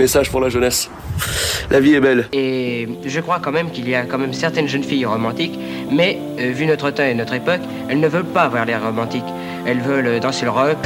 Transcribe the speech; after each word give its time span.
Message 0.00 0.30
pour 0.30 0.40
la 0.40 0.48
jeunesse. 0.48 0.88
La 1.70 1.78
vie 1.78 1.94
est 1.94 2.00
belle. 2.00 2.26
Et 2.32 2.88
je 3.04 3.20
crois 3.20 3.38
quand 3.38 3.52
même 3.52 3.70
qu'il 3.70 3.86
y 3.86 3.94
a 3.94 4.04
quand 4.04 4.16
même 4.16 4.32
certaines 4.32 4.66
jeunes 4.66 4.82
filles 4.82 5.04
romantiques, 5.04 5.58
mais 5.92 6.18
euh, 6.38 6.52
vu 6.52 6.64
notre 6.64 6.90
temps 6.90 7.02
et 7.02 7.12
notre 7.12 7.34
époque, 7.34 7.60
elles 7.86 8.00
ne 8.00 8.08
veulent 8.08 8.24
pas 8.24 8.44
avoir 8.44 8.64
l'air 8.64 8.82
romantique. 8.82 9.26
Elles 9.66 9.82
veulent 9.82 10.06
euh, 10.06 10.18
danser 10.18 10.46
le 10.46 10.52
rock. 10.52 10.78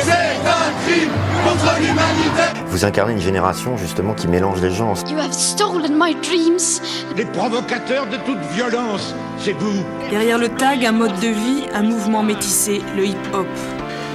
C'est 0.00 0.10
un 0.10 0.72
crime 0.86 1.10
contre 1.44 1.74
l'humanité 1.80 2.60
Vous 2.68 2.86
incarnez 2.86 3.12
une 3.12 3.20
génération 3.20 3.76
justement 3.76 4.14
qui 4.14 4.26
mélange 4.26 4.62
les 4.62 4.70
gens. 4.70 4.94
You 5.10 5.18
have 5.18 5.34
stolen 5.34 5.92
my 5.94 6.14
dreams. 6.22 6.80
Les 7.14 7.26
provocateurs 7.26 8.06
de 8.06 8.16
toute 8.24 8.40
violence, 8.54 9.14
c'est 9.38 9.52
vous 9.52 9.84
Derrière 10.08 10.38
le 10.38 10.48
tag, 10.48 10.82
un 10.86 10.92
mode 10.92 11.20
de 11.20 11.28
vie, 11.28 11.64
un 11.74 11.82
mouvement 11.82 12.22
métissé, 12.22 12.80
le 12.96 13.04
hip-hop. 13.04 13.46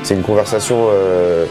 C'est 0.02 0.16
une 0.16 0.24
conversation, 0.24 0.88
euh, 0.90 1.46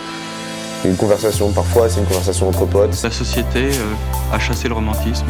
une 0.88 0.96
conversation 0.96 1.50
parfois, 1.50 1.88
c'est 1.88 2.00
une 2.00 2.06
conversation 2.06 2.48
entre 2.48 2.64
potes. 2.66 3.02
La 3.02 3.10
société 3.10 3.64
euh, 3.64 4.34
a 4.34 4.38
chassé 4.38 4.68
le 4.68 4.74
romantisme. 4.74 5.26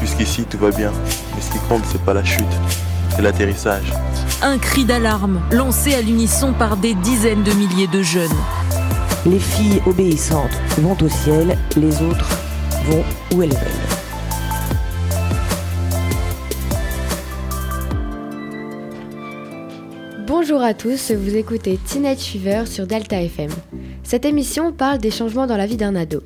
Jusqu'ici, 0.00 0.44
tout 0.44 0.58
va 0.58 0.70
bien. 0.70 0.92
Mais 1.34 1.40
ce 1.40 1.52
qui 1.52 1.58
compte, 1.68 1.84
c'est 1.90 2.02
pas 2.02 2.14
la 2.14 2.24
chute, 2.24 2.44
c'est 3.14 3.22
l'atterrissage. 3.22 3.92
Un 4.42 4.58
cri 4.58 4.84
d'alarme 4.84 5.40
lancé 5.50 5.94
à 5.94 6.00
l'unisson 6.00 6.52
par 6.52 6.76
des 6.76 6.94
dizaines 6.94 7.42
de 7.42 7.52
milliers 7.52 7.86
de 7.86 8.02
jeunes. 8.02 8.36
Les 9.26 9.38
filles 9.38 9.80
obéissantes 9.86 10.60
vont 10.78 10.96
au 11.00 11.08
ciel, 11.08 11.56
les 11.76 12.02
autres 12.02 12.28
vont 12.86 13.04
où 13.34 13.42
elles 13.42 13.50
veulent. 13.50 14.03
Bonjour 20.46 20.60
à 20.60 20.74
tous, 20.74 21.10
vous 21.10 21.36
écoutez 21.36 21.78
Teenage 21.78 22.18
Fever 22.18 22.64
sur 22.66 22.86
Delta 22.86 23.18
FM. 23.18 23.50
Cette 24.02 24.26
émission 24.26 24.74
parle 24.74 24.98
des 24.98 25.10
changements 25.10 25.46
dans 25.46 25.56
la 25.56 25.64
vie 25.64 25.78
d'un 25.78 25.96
ado. 25.96 26.22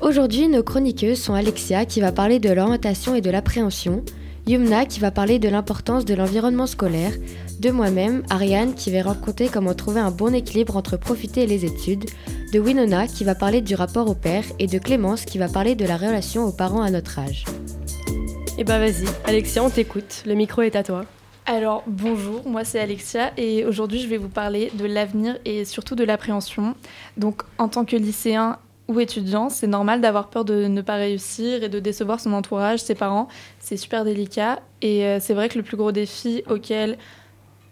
Aujourd'hui, 0.00 0.48
nos 0.48 0.62
chroniqueuses 0.62 1.20
sont 1.20 1.34
Alexia 1.34 1.84
qui 1.84 2.00
va 2.00 2.10
parler 2.10 2.38
de 2.38 2.48
l'orientation 2.48 3.14
et 3.14 3.20
de 3.20 3.28
l'appréhension, 3.28 4.02
Yumna 4.46 4.86
qui 4.86 4.98
va 4.98 5.10
parler 5.10 5.38
de 5.38 5.50
l'importance 5.50 6.06
de 6.06 6.14
l'environnement 6.14 6.66
scolaire, 6.66 7.12
de 7.58 7.70
moi-même, 7.70 8.22
Ariane 8.30 8.72
qui 8.72 8.90
va 8.90 9.02
raconter 9.02 9.50
comment 9.52 9.74
trouver 9.74 10.00
un 10.00 10.10
bon 10.10 10.34
équilibre 10.34 10.78
entre 10.78 10.96
profiter 10.96 11.42
et 11.42 11.46
les 11.46 11.66
études, 11.66 12.06
de 12.54 12.58
Winona 12.58 13.08
qui 13.08 13.24
va 13.24 13.34
parler 13.34 13.60
du 13.60 13.74
rapport 13.74 14.08
au 14.08 14.14
père 14.14 14.44
et 14.58 14.68
de 14.68 14.78
Clémence 14.78 15.26
qui 15.26 15.36
va 15.36 15.48
parler 15.48 15.74
de 15.74 15.84
la 15.84 15.98
relation 15.98 16.46
aux 16.46 16.52
parents 16.52 16.80
à 16.80 16.90
notre 16.90 17.18
âge. 17.18 17.44
Eh 18.56 18.64
bah 18.64 18.78
vas-y, 18.78 19.04
Alexia, 19.26 19.62
on 19.62 19.68
t'écoute, 19.68 20.22
le 20.24 20.32
micro 20.32 20.62
est 20.62 20.76
à 20.76 20.82
toi. 20.82 21.04
Alors 21.46 21.82
bonjour, 21.86 22.46
moi 22.46 22.64
c'est 22.64 22.78
Alexia 22.78 23.32
et 23.36 23.64
aujourd'hui 23.64 23.98
je 24.00 24.06
vais 24.06 24.18
vous 24.18 24.28
parler 24.28 24.70
de 24.74 24.84
l'avenir 24.86 25.38
et 25.44 25.64
surtout 25.64 25.94
de 25.94 26.04
l'appréhension. 26.04 26.74
Donc 27.16 27.42
en 27.58 27.68
tant 27.68 27.84
que 27.84 27.96
lycéen 27.96 28.58
ou 28.88 29.00
étudiant, 29.00 29.48
c'est 29.48 29.66
normal 29.66 30.00
d'avoir 30.00 30.28
peur 30.28 30.44
de 30.44 30.66
ne 30.66 30.82
pas 30.82 30.96
réussir 30.96 31.64
et 31.64 31.68
de 31.68 31.80
décevoir 31.80 32.20
son 32.20 32.32
entourage, 32.32 32.80
ses 32.80 32.94
parents. 32.94 33.28
C'est 33.58 33.76
super 33.76 34.04
délicat 34.04 34.60
et 34.82 35.04
euh, 35.04 35.18
c'est 35.20 35.34
vrai 35.34 35.48
que 35.48 35.58
le 35.58 35.64
plus 35.64 35.76
gros 35.76 35.92
défi 35.92 36.42
auquel 36.48 36.98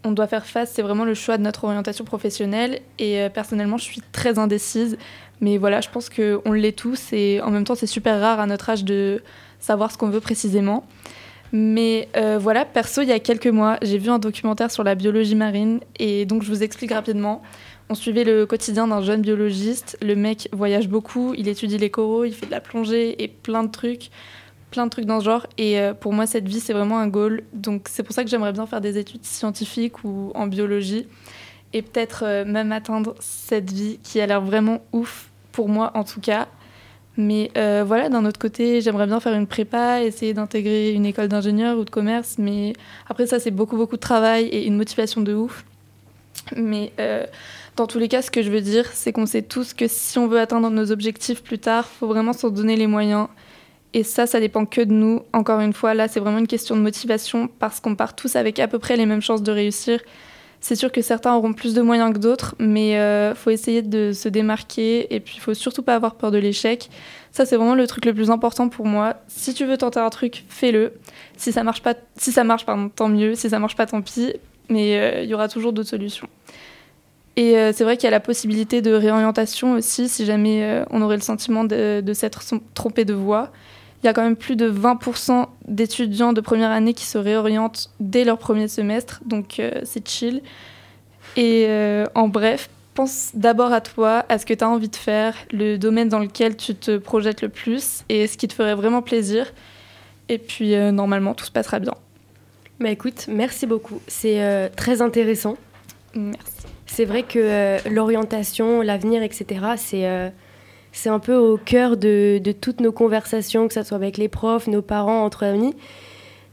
on 0.05 0.12
doit 0.12 0.27
faire 0.27 0.47
face, 0.47 0.72
c'est 0.72 0.82
vraiment 0.82 1.05
le 1.05 1.14
choix 1.14 1.38
de 1.38 1.42
notre 1.42 1.64
orientation 1.64 2.05
professionnelle. 2.05 2.80
Et 2.98 3.20
euh, 3.20 3.28
personnellement, 3.28 3.78
je 3.78 3.84
suis 3.84 4.00
très 4.12 4.38
indécise. 4.38 4.97
Mais 5.41 5.58
voilà, 5.58 5.80
je 5.80 5.88
pense 5.88 6.08
qu'on 6.08 6.53
l'est 6.53 6.77
tous 6.77 7.12
et 7.12 7.41
en 7.42 7.50
même 7.50 7.64
temps, 7.64 7.75
c'est 7.75 7.86
super 7.86 8.20
rare 8.20 8.41
à 8.41 8.47
notre 8.47 8.70
âge 8.70 8.84
de 8.84 9.22
savoir 9.60 9.92
ce 9.92 9.98
qu'on 9.98 10.08
veut 10.08 10.20
précisément. 10.20 10.84
Mais 11.52 12.08
euh, 12.16 12.38
voilà, 12.38 12.64
perso, 12.64 13.02
il 13.02 13.08
y 13.08 13.12
a 13.12 13.18
quelques 13.18 13.46
mois, 13.46 13.78
j'ai 13.82 13.98
vu 13.98 14.10
un 14.10 14.18
documentaire 14.18 14.70
sur 14.70 14.84
la 14.84 14.94
biologie 14.94 15.34
marine 15.34 15.80
et 15.98 16.27
donc 16.27 16.42
je 16.42 16.48
vous 16.48 16.62
explique 16.62 16.92
rapidement. 16.92 17.42
On 17.88 17.94
suivait 17.94 18.24
le 18.24 18.44
quotidien 18.44 18.86
d'un 18.86 19.00
jeune 19.00 19.22
biologiste. 19.22 19.96
Le 20.02 20.14
mec 20.14 20.48
voyage 20.52 20.88
beaucoup, 20.88 21.32
il 21.34 21.48
étudie 21.48 21.78
les 21.78 21.91
coraux, 21.91 22.24
il 22.24 22.34
fait 22.34 22.46
de 22.46 22.50
la 22.50 22.60
plongée 22.60 23.22
et 23.22 23.28
plein 23.28 23.64
de 23.64 23.70
trucs, 23.70 24.10
plein 24.70 24.84
de 24.84 24.91
trucs 24.91 25.06
dans 25.06 25.20
ce 25.20 25.24
genre. 25.24 25.46
Et 25.56 25.80
euh, 25.80 25.94
pour 25.94 26.12
moi, 26.12 26.26
cette 26.26 26.46
vie, 26.46 26.60
c'est 26.60 26.74
vraiment 26.74 26.98
un 26.98 27.08
goal. 27.08 27.44
Donc 27.54 27.86
c'est 27.88 28.02
pour 28.02 28.14
ça 28.14 28.24
que 28.24 28.30
j'aimerais 28.30 28.52
bien 28.52 28.66
faire 28.66 28.82
des 28.82 28.98
études 28.98 29.24
scientifiques 29.24 30.04
ou 30.04 30.32
en 30.34 30.46
biologie 30.46 31.06
et 31.72 31.82
peut-être 31.82 32.25
euh, 32.25 32.44
même 32.44 32.72
atteindre 32.72 33.15
cette 33.20 33.70
vie 33.70 33.98
qui 34.03 34.20
a 34.20 34.26
l'air 34.26 34.41
vraiment 34.41 34.80
ouf 34.92 35.30
pour 35.53 35.69
moi 35.69 35.91
en 35.94 36.04
tout 36.04 36.20
cas. 36.20 36.48
Mais 37.18 37.50
euh, 37.58 37.82
voilà, 37.84 38.08
d'un 38.08 38.24
autre 38.24 38.38
côté, 38.38 38.80
j'aimerais 38.80 39.08
bien 39.08 39.18
faire 39.18 39.34
une 39.34 39.48
prépa, 39.48 40.02
essayer 40.02 40.34
d'intégrer 40.34 40.92
une 40.92 41.04
école 41.04 41.26
d'ingénieur 41.26 41.76
ou 41.76 41.84
de 41.84 41.90
commerce. 41.90 42.36
Mais 42.38 42.74
après, 43.08 43.26
ça, 43.26 43.40
c'est 43.40 43.50
beaucoup, 43.50 43.76
beaucoup 43.76 43.96
de 43.96 44.00
travail 44.00 44.44
et 44.46 44.66
une 44.66 44.76
motivation 44.76 45.20
de 45.20 45.34
ouf. 45.34 45.64
Mais 46.54 46.92
euh, 47.00 47.26
dans 47.74 47.88
tous 47.88 47.98
les 47.98 48.06
cas, 48.06 48.22
ce 48.22 48.30
que 48.30 48.40
je 48.40 48.50
veux 48.50 48.60
dire, 48.60 48.86
c'est 48.92 49.12
qu'on 49.12 49.26
sait 49.26 49.42
tous 49.42 49.74
que 49.74 49.88
si 49.88 50.16
on 50.16 50.28
veut 50.28 50.38
atteindre 50.38 50.70
nos 50.70 50.92
objectifs 50.92 51.42
plus 51.42 51.58
tard, 51.58 51.88
il 51.92 51.98
faut 51.98 52.06
vraiment 52.06 52.32
s'en 52.32 52.50
donner 52.50 52.76
les 52.76 52.86
moyens. 52.86 53.26
Et 53.94 54.04
ça, 54.04 54.28
ça 54.28 54.38
dépend 54.38 54.64
que 54.64 54.80
de 54.80 54.92
nous. 54.92 55.22
Encore 55.32 55.58
une 55.58 55.72
fois, 55.72 55.94
là, 55.94 56.06
c'est 56.06 56.20
vraiment 56.20 56.38
une 56.38 56.46
question 56.46 56.76
de 56.76 56.82
motivation 56.82 57.48
parce 57.58 57.80
qu'on 57.80 57.96
part 57.96 58.14
tous 58.14 58.36
avec 58.36 58.60
à 58.60 58.68
peu 58.68 58.78
près 58.78 58.96
les 58.96 59.06
mêmes 59.06 59.22
chances 59.22 59.42
de 59.42 59.50
réussir. 59.50 60.00
C'est 60.60 60.74
sûr 60.74 60.91
que 60.91 61.02
certains 61.02 61.34
auront 61.34 61.52
plus 61.52 61.72
de 61.72 61.82
moyens 61.82 62.12
que 62.12 62.19
d'autres, 62.19 62.56
mais 62.58 62.91
il 62.91 62.96
euh, 62.96 63.34
faut 63.34 63.50
essayer 63.50 63.82
de 63.82 64.12
se 64.12 64.28
démarquer 64.28 65.14
et 65.14 65.20
puis 65.20 65.34
il 65.36 65.41
faut 65.41 65.54
surtout 65.54 65.82
pas 65.82 65.94
avoir 65.94 66.16
peur 66.16 66.30
de 66.30 66.38
l'échec. 66.38 66.91
Ça, 67.30 67.46
c'est 67.46 67.56
vraiment 67.56 67.76
le 67.76 67.86
truc 67.86 68.04
le 68.04 68.12
plus 68.12 68.30
important 68.30 68.68
pour 68.68 68.86
moi. 68.86 69.14
Si 69.28 69.54
tu 69.54 69.64
veux 69.64 69.76
tenter 69.76 70.00
un 70.00 70.10
truc, 70.10 70.44
fais-le. 70.48 70.94
Si 71.36 71.52
ça 71.52 71.62
marche 71.62 71.82
pas, 71.82 71.94
si 72.16 72.32
ça 72.32 72.42
marche, 72.42 72.66
pardon, 72.66 72.88
tant 72.88 73.08
mieux. 73.08 73.34
Si 73.36 73.50
ça 73.50 73.58
marche 73.60 73.76
pas, 73.76 73.86
tant 73.86 74.02
pis. 74.02 74.32
Mais 74.68 74.98
euh, 74.98 75.22
il 75.22 75.30
y 75.30 75.34
aura 75.34 75.48
toujours 75.48 75.72
d'autres 75.72 75.91
solutions. 75.91 76.28
Et 77.36 77.56
euh, 77.56 77.72
c'est 77.72 77.84
vrai 77.84 77.97
qu'il 77.97 78.04
y 78.04 78.08
a 78.08 78.10
la 78.10 78.20
possibilité 78.20 78.82
de 78.82 78.92
réorientation 78.92 79.74
aussi, 79.74 80.08
si 80.08 80.26
jamais 80.26 80.82
on 80.91 81.02
aurait 81.02 81.16
le 81.16 81.22
sentiment 81.22 81.62
de 81.62 82.12
s'être 82.14 82.42
trompé 82.74 83.04
de 83.04 83.14
voie. 83.14 83.52
Il 84.03 84.06
y 84.06 84.09
a 84.09 84.12
quand 84.12 84.22
même 84.22 84.36
plus 84.36 84.56
de 84.56 84.70
20% 84.70 85.47
d'étudiants 85.66 86.32
de 86.32 86.41
première 86.41 86.70
année 86.70 86.94
qui 86.94 87.04
se 87.04 87.19
réorientent 87.19 87.91
dès 87.98 88.25
leur 88.25 88.38
premier 88.38 88.69
semestre, 88.69 89.20
donc 89.26 89.60
c'est 89.82 90.09
chill. 90.09 90.41
Et 91.36 91.69
en 92.14 92.28
bref, 92.28 92.69
pense 92.98 93.31
d'abord 93.34 93.72
à 93.72 93.81
toi, 93.81 94.25
à 94.28 94.38
ce 94.38 94.44
que 94.44 94.54
tu 94.54 94.64
as 94.64 94.69
envie 94.69 94.88
de 94.88 94.97
faire, 94.97 95.36
le 95.53 95.76
domaine 95.76 96.09
dans 96.09 96.19
lequel 96.19 96.56
tu 96.56 96.75
te 96.75 96.98
projettes 96.98 97.42
le 97.42 97.48
plus 97.48 98.03
et 98.09 98.26
ce 98.26 98.36
qui 98.36 98.48
te 98.48 98.54
ferait 98.54 98.75
vraiment 98.75 99.03
plaisir. 99.03 99.53
Et 100.28 100.38
puis 100.38 100.75
euh, 100.75 100.91
normalement, 100.91 101.32
tout 101.34 101.44
se 101.44 101.53
passera 101.53 101.78
bien. 101.78 101.94
Bah 102.80 102.91
écoute, 102.91 103.26
merci 103.28 103.66
beaucoup. 103.66 104.00
C'est 104.09 104.42
euh, 104.42 104.69
très 104.75 105.00
intéressant. 105.00 105.56
Merci. 106.16 106.66
C'est 106.86 107.04
vrai 107.04 107.22
que 107.22 107.38
euh, 107.38 107.78
l'orientation, 107.88 108.82
l'avenir, 108.82 109.22
etc., 109.22 109.60
c'est 109.76 110.32
c'est 110.93 111.09
un 111.09 111.19
peu 111.19 111.37
au 111.37 111.56
cœur 111.56 111.97
de, 111.97 112.41
de, 112.43 112.53
toutes 112.53 112.81
nos 112.81 112.93
conversations, 112.93 113.69
que 113.69 113.75
ce 113.75 113.82
soit 113.82 113.97
avec 113.97 114.16
les 114.16 114.28
profs, 114.28 114.66
nos 114.66 114.82
parents, 114.82 115.25
entre 115.25 115.44
amis. 115.44 115.75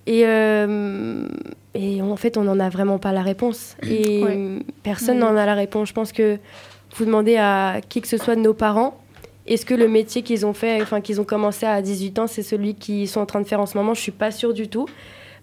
Et, 0.08 0.22
euh, 0.26 1.28
et 1.74 2.02
en 2.02 2.16
fait, 2.16 2.38
on 2.38 2.44
n'en 2.44 2.60
a 2.60 2.70
vraiment 2.70 3.00
pas 3.00 3.12
la 3.12 3.24
réponse. 3.24 3.76
Et 3.84 4.24
ouais. 4.24 4.60
personne 4.84 5.20
n'en 5.20 5.36
a 5.36 5.46
la 5.46 5.56
réponse. 5.56 5.90
Je 5.90 5.94
pense 5.94 6.12
que 6.12 6.38
vous 6.96 7.06
demandez 7.06 7.38
à 7.38 7.82
qui 7.88 8.02
que 8.02 8.08
ce 8.08 8.18
soit 8.18 8.36
de 8.36 8.42
nos 8.42 8.54
parents, 8.54 8.98
est-ce 9.48 9.66
que 9.66 9.74
le 9.74 9.88
métier 9.88 10.24
qu'ils 10.24 10.46
ont 10.46 10.54
fait, 10.54 10.82
enfin 10.82 11.02
qu'ils 11.02 11.22
ont 11.22 11.26
commencé 11.26 11.66
à 11.66 11.82
18 11.82 12.20
ans, 12.20 12.28
c'est 12.28 12.42
celui 12.42 12.74
qu'ils 12.74 13.08
sont 13.08 13.20
en 13.20 13.26
train 13.26 13.42
de 13.42 13.48
faire 13.48 13.60
en 13.60 13.66
ce 13.66 13.78
moment? 13.78 13.94
Je 13.94 14.02
suis 14.02 14.12
pas 14.12 14.32
sûre 14.32 14.54
du 14.54 14.68
tout. 14.68 14.88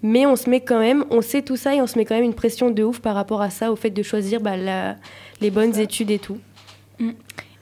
Mais 0.02 0.26
on 0.26 0.34
se 0.34 0.50
met 0.50 0.60
quand 0.60 0.80
même, 0.80 1.04
on 1.10 1.22
sait 1.22 1.42
tout 1.42 1.56
ça 1.56 1.76
et 1.76 1.80
on 1.80 1.86
se 1.86 1.96
met 1.96 2.04
quand 2.04 2.16
même 2.16 2.24
une 2.24 2.34
pression 2.34 2.70
de 2.70 2.82
ouf 2.82 2.98
par 2.98 3.14
rapport 3.14 3.40
à 3.40 3.50
ça, 3.50 3.70
au 3.70 3.76
fait 3.76 3.90
de 3.90 4.02
choisir 4.02 4.40
bah, 4.40 4.56
la, 4.56 4.96
les 5.40 5.50
bonnes 5.50 5.78
études 5.78 6.10
et 6.10 6.18
tout. 6.18 6.38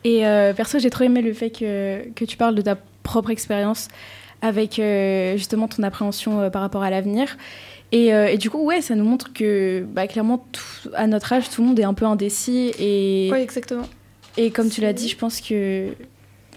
Et 0.04 0.26
euh, 0.26 0.52
perso, 0.54 0.78
j'ai 0.78 0.90
trop 0.90 1.04
aimé 1.04 1.22
le 1.22 1.32
fait 1.32 1.50
que, 1.50 2.08
que 2.14 2.24
tu 2.24 2.36
parles 2.36 2.54
de 2.54 2.62
ta 2.62 2.76
propre 3.02 3.30
expérience 3.30 3.88
avec 4.42 4.78
euh, 4.78 5.36
justement 5.36 5.68
ton 5.68 5.82
appréhension 5.82 6.40
euh, 6.40 6.50
par 6.50 6.62
rapport 6.62 6.82
à 6.82 6.90
l'avenir. 6.90 7.36
Et, 7.92 8.14
euh, 8.14 8.28
et, 8.28 8.38
du 8.38 8.50
coup, 8.50 8.64
ouais, 8.64 8.80
ça 8.80 8.94
nous 8.94 9.04
montre 9.04 9.32
que 9.32 9.84
bah, 9.92 10.06
clairement, 10.06 10.46
tout, 10.52 10.90
à 10.94 11.06
notre 11.06 11.32
âge, 11.32 11.50
tout 11.50 11.60
le 11.60 11.68
monde 11.68 11.78
est 11.78 11.84
un 11.84 11.94
peu 11.94 12.04
indécis. 12.04 12.72
Et, 12.78 13.28
oui, 13.32 13.38
exactement. 13.40 13.86
Et 14.36 14.50
comme 14.50 14.70
tu 14.70 14.80
l'as 14.80 14.92
dit, 14.92 15.08
je 15.08 15.16
pense 15.16 15.40
que 15.40 15.88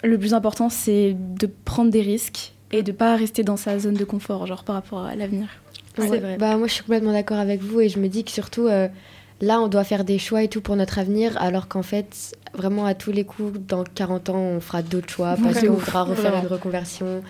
le 0.03 0.17
plus 0.17 0.33
important, 0.33 0.69
c'est 0.69 1.15
de 1.17 1.49
prendre 1.65 1.89
des 1.89 2.01
risques 2.01 2.53
et 2.71 2.83
de 2.83 2.91
pas 2.91 3.15
rester 3.15 3.44
dans 3.44 3.57
sa 3.57 3.79
zone 3.79 3.95
de 3.95 4.06
confort, 4.06 4.45
genre 4.45 4.63
par 4.63 4.75
rapport 4.75 5.00
à 5.00 5.15
l'avenir. 5.15 5.47
Ouais. 5.97 6.07
C'est 6.07 6.19
vrai. 6.19 6.38
Bah, 6.38 6.56
moi, 6.57 6.68
je 6.68 6.73
suis 6.73 6.83
complètement 6.83 7.13
d'accord 7.13 7.39
avec 7.39 7.62
vous 7.62 7.81
et 7.81 7.89
je 7.89 8.00
me 8.00 8.07
dis 8.07 8.23
que 8.23 8.31
surtout, 8.31 8.68
euh, 8.68 8.88
là, 9.41 9.59
on 9.62 9.68
doit 9.68 9.83
faire 9.83 10.03
des 10.03 10.19
choix 10.19 10.44
et 10.44 10.47
tout 10.47 10.62
pour 10.62 10.75
notre 10.75 11.00
avenir, 11.00 11.41
alors 11.41 11.68
qu'en 11.68 11.83
fait, 11.83 12.35
vraiment, 12.53 12.85
à 12.85 12.94
tous 12.94 13.12
les 13.12 13.24
coups, 13.25 13.59
dans 13.68 13.83
40 13.83 14.30
ans, 14.30 14.35
on 14.38 14.59
fera 14.59 14.81
d'autres 14.81 15.09
choix 15.09 15.35
parce 15.41 15.59
qu'on 15.59 15.74
voudra 15.74 16.03
refaire 16.03 16.31
Vraiment. 16.31 16.44
une 16.47 16.53
reconversion. 16.53 17.24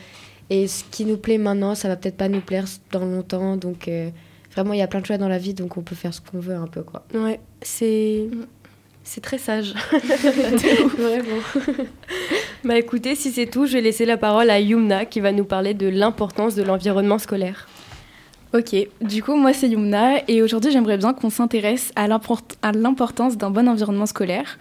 Et 0.49 0.67
ce 0.67 0.83
qui 0.91 1.05
nous 1.05 1.17
plaît 1.17 1.37
maintenant, 1.37 1.73
ça 1.75 1.87
va 1.87 1.95
peut-être 1.95 2.17
pas 2.17 2.29
nous 2.29 2.41
plaire 2.41 2.65
dans 2.91 3.05
longtemps. 3.05 3.55
Donc, 3.57 3.87
euh, 3.87 4.09
vraiment, 4.53 4.73
il 4.73 4.79
y 4.79 4.83
a 4.83 4.87
plein 4.87 4.99
de 5.01 5.05
choix 5.05 5.17
dans 5.17 5.29
la 5.29 5.37
vie, 5.37 5.53
donc 5.53 5.77
on 5.77 5.81
peut 5.81 5.95
faire 5.95 6.13
ce 6.13 6.21
qu'on 6.21 6.39
veut 6.39 6.55
un 6.55 6.67
peu, 6.67 6.83
quoi. 6.83 7.03
Ouais, 7.13 7.39
c'est. 7.61 8.27
C'est 9.05 9.19
très 9.19 9.37
sage. 9.37 9.73
Vraiment. 10.97 11.41
bah 12.63 12.77
écoutez, 12.77 13.15
si 13.15 13.31
c'est 13.31 13.47
tout, 13.47 13.65
je 13.65 13.73
vais 13.73 13.81
laisser 13.81 14.05
la 14.05 14.15
parole 14.15 14.49
à 14.49 14.61
Yumna 14.61 15.05
qui 15.05 15.19
va 15.19 15.33
nous 15.33 15.43
parler 15.43 15.73
de 15.73 15.87
l'importance 15.87 16.55
de 16.55 16.63
l'environnement 16.63 17.17
scolaire. 17.17 17.67
Ok, 18.53 18.75
du 19.01 19.23
coup, 19.23 19.35
moi 19.35 19.51
c'est 19.51 19.67
Yumna 19.67 20.19
et 20.27 20.43
aujourd'hui 20.43 20.71
j'aimerais 20.71 20.97
bien 20.97 21.13
qu'on 21.13 21.31
s'intéresse 21.31 21.91
à 21.95 22.07
l'import- 22.07 22.43
à 22.61 22.71
l'importance 22.71 23.35
d'un 23.35 23.49
bon 23.49 23.67
environnement 23.67 24.05
scolaire. 24.05 24.59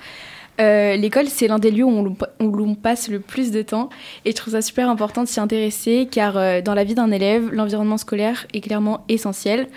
Euh, 0.61 0.97
L'école, 0.97 1.29
c'est 1.29 1.47
l'un 1.47 1.59
des 1.59 1.71
lieux 1.71 1.85
où 1.85 2.17
l'on 2.41 2.75
passe 2.75 3.09
le 3.09 3.21
plus 3.21 3.51
de 3.51 3.61
temps 3.61 3.91
et 4.25 4.31
je 4.31 4.37
trouve 4.37 4.53
ça 4.55 4.63
super 4.63 4.89
important 4.89 5.23
de 5.25 5.29
s'y 5.29 5.41
intéresser 5.41 6.09
car 6.11 6.39
euh, 6.39 6.63
dans 6.63 6.73
la 6.75 6.85
vie 6.85 6.95
d'un 6.95 7.11
élève, 7.11 7.51
l'environnement 7.53 7.99
scolaire 7.99 8.47
est 8.55 8.61
clairement 8.61 9.05
essentiel. 9.11 9.69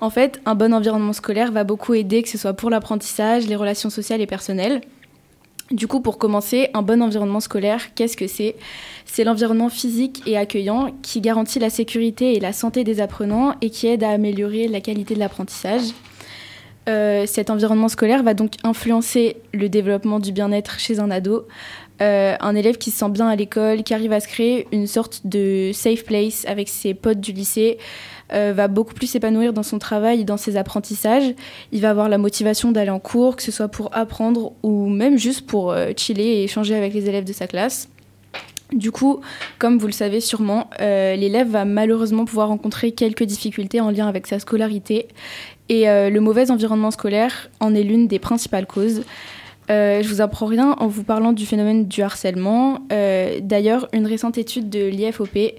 En 0.00 0.10
fait, 0.10 0.40
un 0.44 0.54
bon 0.54 0.74
environnement 0.74 1.12
scolaire 1.14 1.50
va 1.50 1.64
beaucoup 1.64 1.94
aider, 1.94 2.22
que 2.22 2.28
ce 2.28 2.36
soit 2.38 2.52
pour 2.54 2.68
l'apprentissage, 2.68 3.46
les 3.46 3.56
relations 3.56 3.88
sociales 3.90 4.20
et 4.20 4.26
personnelles. 4.26 4.82
Du 5.72 5.86
coup, 5.86 6.00
pour 6.00 6.18
commencer, 6.18 6.68
un 6.74 6.82
bon 6.82 7.02
environnement 7.02 7.40
scolaire, 7.40 7.94
qu'est-ce 7.94 8.16
que 8.16 8.26
c'est? 8.26 8.56
C'est 9.06 9.24
l'environnement 9.24 9.70
physique 9.70 10.22
et 10.26 10.36
accueillant 10.36 10.94
qui 11.00 11.22
garantit 11.22 11.58
la 11.58 11.70
sécurité 11.70 12.36
et 12.36 12.40
la 12.40 12.52
santé 12.52 12.84
des 12.84 13.00
apprenants 13.00 13.54
et 13.62 13.70
qui 13.70 13.86
aide 13.86 14.04
à 14.04 14.10
améliorer 14.10 14.68
la 14.68 14.82
qualité 14.82 15.14
de 15.14 15.18
l'apprentissage. 15.18 15.92
Euh, 16.88 17.26
cet 17.26 17.48
environnement 17.48 17.88
scolaire 17.88 18.22
va 18.22 18.34
donc 18.34 18.54
influencer 18.64 19.36
le 19.52 19.68
développement 19.68 20.18
du 20.18 20.32
bien-être 20.32 20.78
chez 20.78 20.98
un 20.98 21.10
ado. 21.10 21.46
Euh, 22.00 22.34
un 22.40 22.54
élève 22.54 22.78
qui 22.78 22.90
se 22.90 22.98
sent 22.98 23.10
bien 23.10 23.28
à 23.28 23.36
l'école, 23.36 23.82
qui 23.82 23.94
arrive 23.94 24.12
à 24.12 24.20
se 24.20 24.28
créer 24.28 24.66
une 24.72 24.86
sorte 24.86 25.22
de 25.24 25.70
safe 25.72 26.04
place 26.04 26.44
avec 26.46 26.68
ses 26.68 26.94
potes 26.94 27.20
du 27.20 27.32
lycée, 27.32 27.78
euh, 28.32 28.52
va 28.54 28.66
beaucoup 28.66 28.94
plus 28.94 29.06
s'épanouir 29.06 29.52
dans 29.52 29.62
son 29.62 29.78
travail 29.78 30.22
et 30.22 30.24
dans 30.24 30.36
ses 30.36 30.56
apprentissages. 30.56 31.34
Il 31.70 31.80
va 31.80 31.90
avoir 31.90 32.08
la 32.08 32.18
motivation 32.18 32.72
d'aller 32.72 32.90
en 32.90 32.98
cours, 32.98 33.36
que 33.36 33.42
ce 33.42 33.52
soit 33.52 33.68
pour 33.68 33.90
apprendre 33.96 34.52
ou 34.62 34.88
même 34.88 35.18
juste 35.18 35.46
pour 35.46 35.74
chiller 35.96 36.40
et 36.40 36.44
échanger 36.44 36.74
avec 36.74 36.94
les 36.94 37.08
élèves 37.08 37.24
de 37.24 37.32
sa 37.32 37.46
classe. 37.46 37.88
Du 38.72 38.90
coup, 38.90 39.20
comme 39.58 39.76
vous 39.76 39.86
le 39.86 39.92
savez 39.92 40.20
sûrement, 40.20 40.70
l'élève 40.80 41.50
va 41.50 41.66
malheureusement 41.66 42.24
pouvoir 42.24 42.48
rencontrer 42.48 42.92
quelques 42.92 43.24
difficultés 43.24 43.82
en 43.82 43.90
lien 43.90 44.08
avec 44.08 44.26
sa 44.26 44.38
scolarité 44.38 45.08
et 45.72 45.88
euh, 45.88 46.10
le 46.10 46.20
mauvais 46.20 46.50
environnement 46.50 46.90
scolaire 46.90 47.48
en 47.58 47.74
est 47.74 47.82
l'une 47.82 48.06
des 48.06 48.18
principales 48.18 48.66
causes. 48.66 49.04
Euh, 49.72 50.02
je 50.02 50.08
vous 50.08 50.20
apprends 50.20 50.46
rien 50.46 50.76
en 50.78 50.86
vous 50.86 51.02
parlant 51.02 51.32
du 51.32 51.46
phénomène 51.46 51.88
du 51.88 52.02
harcèlement. 52.02 52.80
Euh, 52.92 53.38
d'ailleurs, 53.40 53.88
une 53.92 54.06
récente 54.06 54.36
étude 54.36 54.68
de 54.68 54.86
l'IFOP 54.86 55.54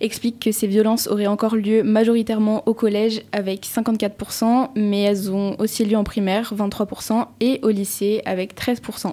explique 0.00 0.38
que 0.38 0.52
ces 0.52 0.68
violences 0.68 1.08
auraient 1.08 1.26
encore 1.26 1.56
lieu 1.56 1.82
majoritairement 1.82 2.62
au 2.66 2.74
collège 2.74 3.22
avec 3.32 3.66
54%, 3.66 4.70
mais 4.76 5.02
elles 5.02 5.32
ont 5.32 5.56
aussi 5.58 5.84
lieu 5.84 5.96
en 5.96 6.04
primaire, 6.04 6.54
23%, 6.54 7.26
et 7.40 7.58
au 7.62 7.70
lycée 7.70 8.22
avec 8.24 8.54
13%. 8.54 9.12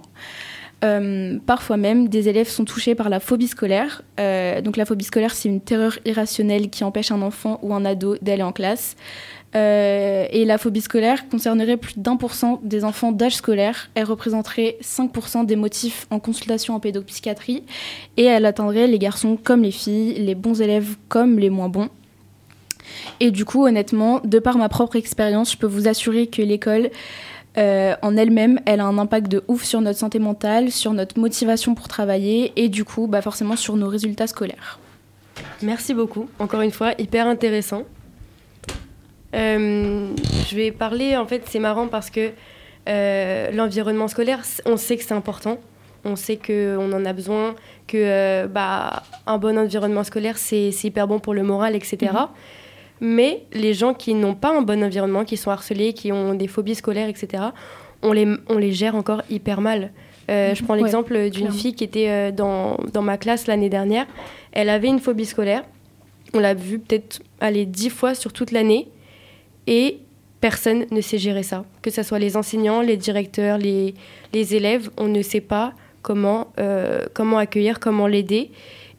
Parfois 1.46 1.78
même, 1.78 2.10
des 2.10 2.30
élèves 2.30 2.50
sont 2.50 2.66
touchés 2.66 2.96
par 2.96 3.10
la 3.10 3.20
phobie 3.20 3.48
scolaire. 3.48 4.04
donc 4.18 4.78
la 4.78 4.86
phobie 4.86 5.06
scolaire, 5.06 5.34
c'est 5.34 5.50
une 5.50 5.62
terreur 5.62 5.98
irrationnelle 6.06 6.70
qui 6.70 6.84
empêche 6.84 7.12
un 7.12 7.22
enfant 7.22 7.60
ou 7.62 7.74
un 7.74 7.86
ado 7.86 8.18
d'aller 8.22 8.44
en 8.44 8.52
classe. 8.52 8.96
Euh, 9.56 10.26
et 10.32 10.46
la 10.46 10.58
phobie 10.58 10.82
scolaire 10.82 11.30
concernerait 11.30 11.78
plus 11.78 11.94
d'un 11.98 12.16
pour 12.16 12.34
cent 12.34 12.60
des 12.64 12.84
enfants 12.84 13.12
d'âge 13.12 13.36
scolaire. 13.36 13.90
Elle 13.94 14.06
représenterait 14.06 14.78
5% 14.82 15.46
des 15.46 15.56
motifs 15.56 16.08
en 16.10 16.20
consultation 16.20 16.76
en 16.76 16.80
pédopsychiatrie. 16.80 17.64
Et 18.18 18.24
elle 18.24 18.46
atteindrait 18.46 18.88
les 18.88 19.00
garçons 19.00 19.38
comme 19.42 19.64
les 19.64 19.72
filles, 19.72 20.16
les 20.16 20.36
bons 20.36 20.62
élèves 20.62 20.96
comme 21.08 21.38
les 21.38 21.50
moins 21.50 21.70
bons. 21.70 21.90
Et 23.20 23.32
du 23.32 23.46
coup, 23.46 23.66
honnêtement, 23.66 24.22
de 24.24 24.40
par 24.40 24.58
ma 24.58 24.70
propre 24.70 24.96
expérience, 24.96 25.52
je 25.54 25.58
peux 25.58 25.68
vous 25.68 25.88
assurer 25.88 26.28
que 26.28 26.42
l'école, 26.42 26.90
euh, 27.58 27.96
en 28.02 28.18
elle-même, 28.18 28.60
elle 28.66 28.80
a 28.80 28.86
un 28.86 28.98
impact 28.98 29.28
de 29.28 29.44
ouf 29.48 29.64
sur 29.64 29.82
notre 29.82 30.00
santé 30.00 30.20
mentale, 30.20 30.72
sur 30.72 30.94
notre 30.94 31.20
motivation 31.20 31.76
pour 31.76 31.88
travailler 31.88 32.52
et 32.56 32.68
du 32.68 32.84
coup, 32.84 33.08
bah 33.08 33.22
forcément 33.22 33.56
sur 33.56 33.76
nos 33.76 33.88
résultats 33.88 34.28
scolaires. 34.28 34.80
Merci 35.62 35.94
beaucoup. 35.94 36.30
Encore 36.40 36.62
une 36.62 36.72
fois, 36.72 36.94
hyper 36.98 37.28
intéressant. 37.28 37.84
Euh, 39.36 40.10
je 40.48 40.56
vais 40.56 40.72
parler, 40.72 41.16
en 41.16 41.26
fait, 41.26 41.44
c'est 41.48 41.60
marrant 41.60 41.88
parce 41.88 42.10
que 42.10 42.32
euh, 42.90 43.52
l'environnement 43.52 44.08
scolaire, 44.08 44.42
on 44.66 44.78
sait 44.78 44.98
que 44.98 45.04
c'est 45.04 45.14
important. 45.14 45.58
On 46.06 46.16
sait 46.16 46.38
qu'on 46.38 46.92
en 46.92 47.06
a 47.06 47.14
besoin, 47.14 47.56
que 47.88 48.46
bah, 48.48 49.04
un 49.26 49.38
bon 49.38 49.58
environnement 49.58 50.04
scolaire, 50.04 50.38
c'est 50.38 50.70
hyper 50.84 51.08
bon 51.08 51.20
pour 51.20 51.34
le 51.34 51.44
moral, 51.44 51.76
etc. 51.76 52.12
Mais 53.06 53.44
les 53.52 53.74
gens 53.74 53.94
qui 53.94 54.14
n'ont 54.14 54.34
pas 54.34 54.58
un 54.58 54.62
bon 54.62 54.82
environnement, 54.82 55.26
qui 55.26 55.36
sont 55.36 55.52
harcelés, 55.52 55.92
qui 55.94 56.12
ont 56.12 56.34
des 56.34 56.48
phobies 56.48 56.76
scolaires, 56.76 57.10
etc., 57.10 57.44
on 58.02 58.14
les, 58.14 58.28
on 58.48 58.58
les 58.58 58.72
gère 58.72 58.96
encore 58.96 59.22
hyper 59.30 59.62
mal. 59.62 59.92
je 60.30 60.64
prends 60.64 60.74
l'exemple 60.74 61.30
d'une 61.30 61.52
fille 61.52 61.74
qui 61.74 61.84
était 61.84 62.32
dans, 62.32 62.78
dans 62.94 63.02
ma 63.02 63.18
classe 63.18 63.46
l'année 63.48 63.70
dernière. 63.70 64.08
Elle 64.54 64.70
avait 64.70 64.88
une 64.88 65.00
phobie 65.00 65.26
scolaire. 65.26 65.64
On 66.34 66.40
l'a 66.40 66.54
vue 66.54 66.80
peut-être 66.80 67.22
aller 67.40 67.66
dix 67.66 67.90
fois 67.90 68.16
sur 68.16 68.34
toute 68.34 68.52
l'année 68.52 68.88
et 69.68 70.00
personne 70.44 70.86
ne 70.92 71.00
sait 71.00 71.18
gérer 71.18 71.44
ça. 71.44 71.64
Que 71.82 71.90
ce 71.90 72.04
soit 72.04 72.20
les 72.20 72.36
enseignants, 72.36 72.82
les 72.82 72.98
directeurs, 72.98 73.58
les, 73.58 73.94
les 74.34 74.56
élèves, 74.56 74.90
on 74.98 75.08
ne 75.08 75.22
sait 75.22 75.42
pas 75.42 75.74
comment, 76.02 76.48
euh, 76.60 77.06
comment 77.14 77.38
accueillir, 77.38 77.80
comment 77.80 78.08
l'aider. 78.08 78.52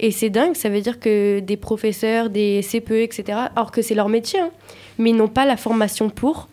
Et 0.04 0.10
c'est 0.10 0.28
dingue, 0.28 0.54
ça 0.54 0.68
veut 0.68 0.82
dire 0.82 1.00
que 1.00 1.40
des 1.40 1.56
professeurs, 1.56 2.28
des 2.28 2.60
CPE, 2.60 2.92
etc., 2.92 3.38
alors 3.56 3.72
que 3.72 3.80
c'est 3.80 3.94
leur 3.94 4.10
métier, 4.10 4.38
hein, 4.38 4.50
mais 4.98 5.10
ils 5.10 5.16
n'ont 5.16 5.28
pas 5.28 5.46
la 5.46 5.56
formation 5.56 6.10
pour. 6.10 6.48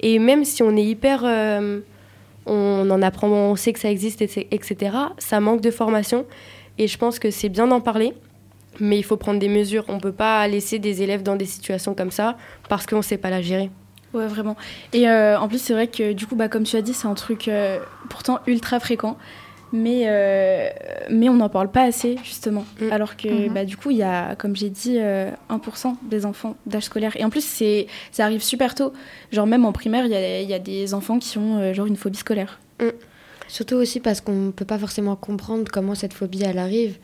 Et 0.00 0.18
même 0.18 0.46
si 0.46 0.62
on 0.62 0.74
est 0.74 0.84
hyper... 0.84 1.22
Euh, 1.26 1.80
on 2.46 2.88
en 2.90 3.02
apprend, 3.02 3.28
on 3.28 3.56
sait 3.56 3.74
que 3.74 3.78
ça 3.78 3.90
existe, 3.90 4.22
etc., 4.22 4.96
ça 5.18 5.40
manque 5.40 5.60
de 5.60 5.70
formation. 5.70 6.24
Et 6.78 6.88
je 6.88 6.96
pense 6.96 7.18
que 7.18 7.30
c'est 7.30 7.50
bien 7.50 7.66
d'en 7.66 7.82
parler 7.82 8.14
mais 8.80 8.98
il 8.98 9.04
faut 9.04 9.16
prendre 9.16 9.38
des 9.38 9.48
mesures. 9.48 9.84
On 9.86 9.96
ne 9.96 10.00
peut 10.00 10.12
pas 10.12 10.48
laisser 10.48 10.80
des 10.80 11.02
élèves 11.02 11.22
dans 11.22 11.36
des 11.36 11.44
situations 11.44 11.94
comme 11.94 12.10
ça 12.10 12.36
parce 12.68 12.86
qu'on 12.86 12.96
ne 12.96 13.02
sait 13.02 13.18
pas 13.18 13.30
la 13.30 13.40
gérer. 13.40 13.70
Ouais, 14.12 14.26
vraiment. 14.26 14.56
Et 14.92 15.08
euh, 15.08 15.38
en 15.38 15.48
plus, 15.48 15.58
c'est 15.58 15.72
vrai 15.72 15.88
que 15.88 16.12
du 16.12 16.26
coup, 16.26 16.36
bah, 16.36 16.48
comme 16.48 16.64
tu 16.64 16.76
as 16.76 16.82
dit, 16.82 16.94
c'est 16.94 17.06
un 17.06 17.14
truc 17.14 17.48
euh, 17.48 17.78
pourtant 18.08 18.40
ultra 18.46 18.78
fréquent. 18.80 19.16
Mais, 19.76 20.04
euh, 20.06 20.68
mais 21.10 21.28
on 21.28 21.34
n'en 21.34 21.48
parle 21.48 21.68
pas 21.68 21.82
assez, 21.82 22.16
justement. 22.22 22.64
Mm. 22.80 22.92
Alors 22.92 23.16
que, 23.16 23.26
mm-hmm. 23.26 23.52
bah, 23.52 23.64
du 23.64 23.76
coup, 23.76 23.90
il 23.90 23.96
y 23.96 24.04
a, 24.04 24.36
comme 24.36 24.54
j'ai 24.54 24.70
dit, 24.70 24.98
1% 24.98 25.96
des 26.02 26.26
enfants 26.26 26.56
d'âge 26.64 26.84
scolaire. 26.84 27.16
Et 27.16 27.24
en 27.24 27.30
plus, 27.30 27.44
ça 28.12 28.24
arrive 28.24 28.42
super 28.42 28.76
tôt. 28.76 28.92
Genre, 29.32 29.48
même 29.48 29.64
en 29.64 29.72
primaire, 29.72 30.06
il 30.06 30.12
y, 30.12 30.50
y 30.50 30.54
a, 30.54 30.58
des 30.60 30.94
enfants 30.94 31.18
qui 31.18 31.38
ont 31.38 31.74
genre 31.74 31.86
une 31.86 31.96
phobie 31.96 32.18
scolaire. 32.18 32.60
Mm. 32.80 32.90
Surtout 33.48 33.74
aussi 33.74 34.00
parce 34.00 34.20
qu'on 34.20 34.46
ne 34.46 34.50
peut 34.52 34.64
pas 34.64 34.78
forcément 34.78 35.16
comprendre 35.16 35.64
comment 35.72 35.94
cette 35.94 36.12
phobie, 36.12 36.42
elle 36.44 36.58
arrive. 36.58 36.98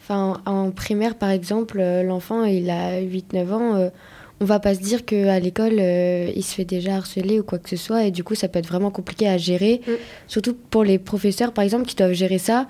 Enfin, 0.00 0.40
en 0.46 0.70
primaire, 0.70 1.14
par 1.16 1.30
exemple, 1.30 1.78
euh, 1.80 2.02
l'enfant, 2.02 2.44
il 2.44 2.70
a 2.70 3.00
8-9 3.00 3.52
ans. 3.52 3.90
Euh, 4.40 4.44
on 4.44 4.44
va 4.44 4.60
pas 4.60 4.74
se 4.74 4.80
dire 4.80 5.04
qu'à 5.04 5.38
l'école, 5.40 5.78
euh, 5.78 6.30
il 6.34 6.42
se 6.42 6.54
fait 6.54 6.64
déjà 6.64 6.96
harceler 6.96 7.40
ou 7.40 7.42
quoi 7.42 7.58
que 7.58 7.68
ce 7.68 7.76
soit. 7.76 8.04
Et 8.04 8.10
du 8.10 8.24
coup, 8.24 8.34
ça 8.34 8.48
peut 8.48 8.58
être 8.58 8.68
vraiment 8.68 8.90
compliqué 8.90 9.28
à 9.28 9.36
gérer. 9.38 9.80
Mm. 9.86 9.92
Surtout 10.26 10.56
pour 10.70 10.84
les 10.84 10.98
professeurs, 10.98 11.52
par 11.52 11.64
exemple, 11.64 11.86
qui 11.86 11.96
doivent 11.96 12.12
gérer 12.12 12.38
ça. 12.38 12.66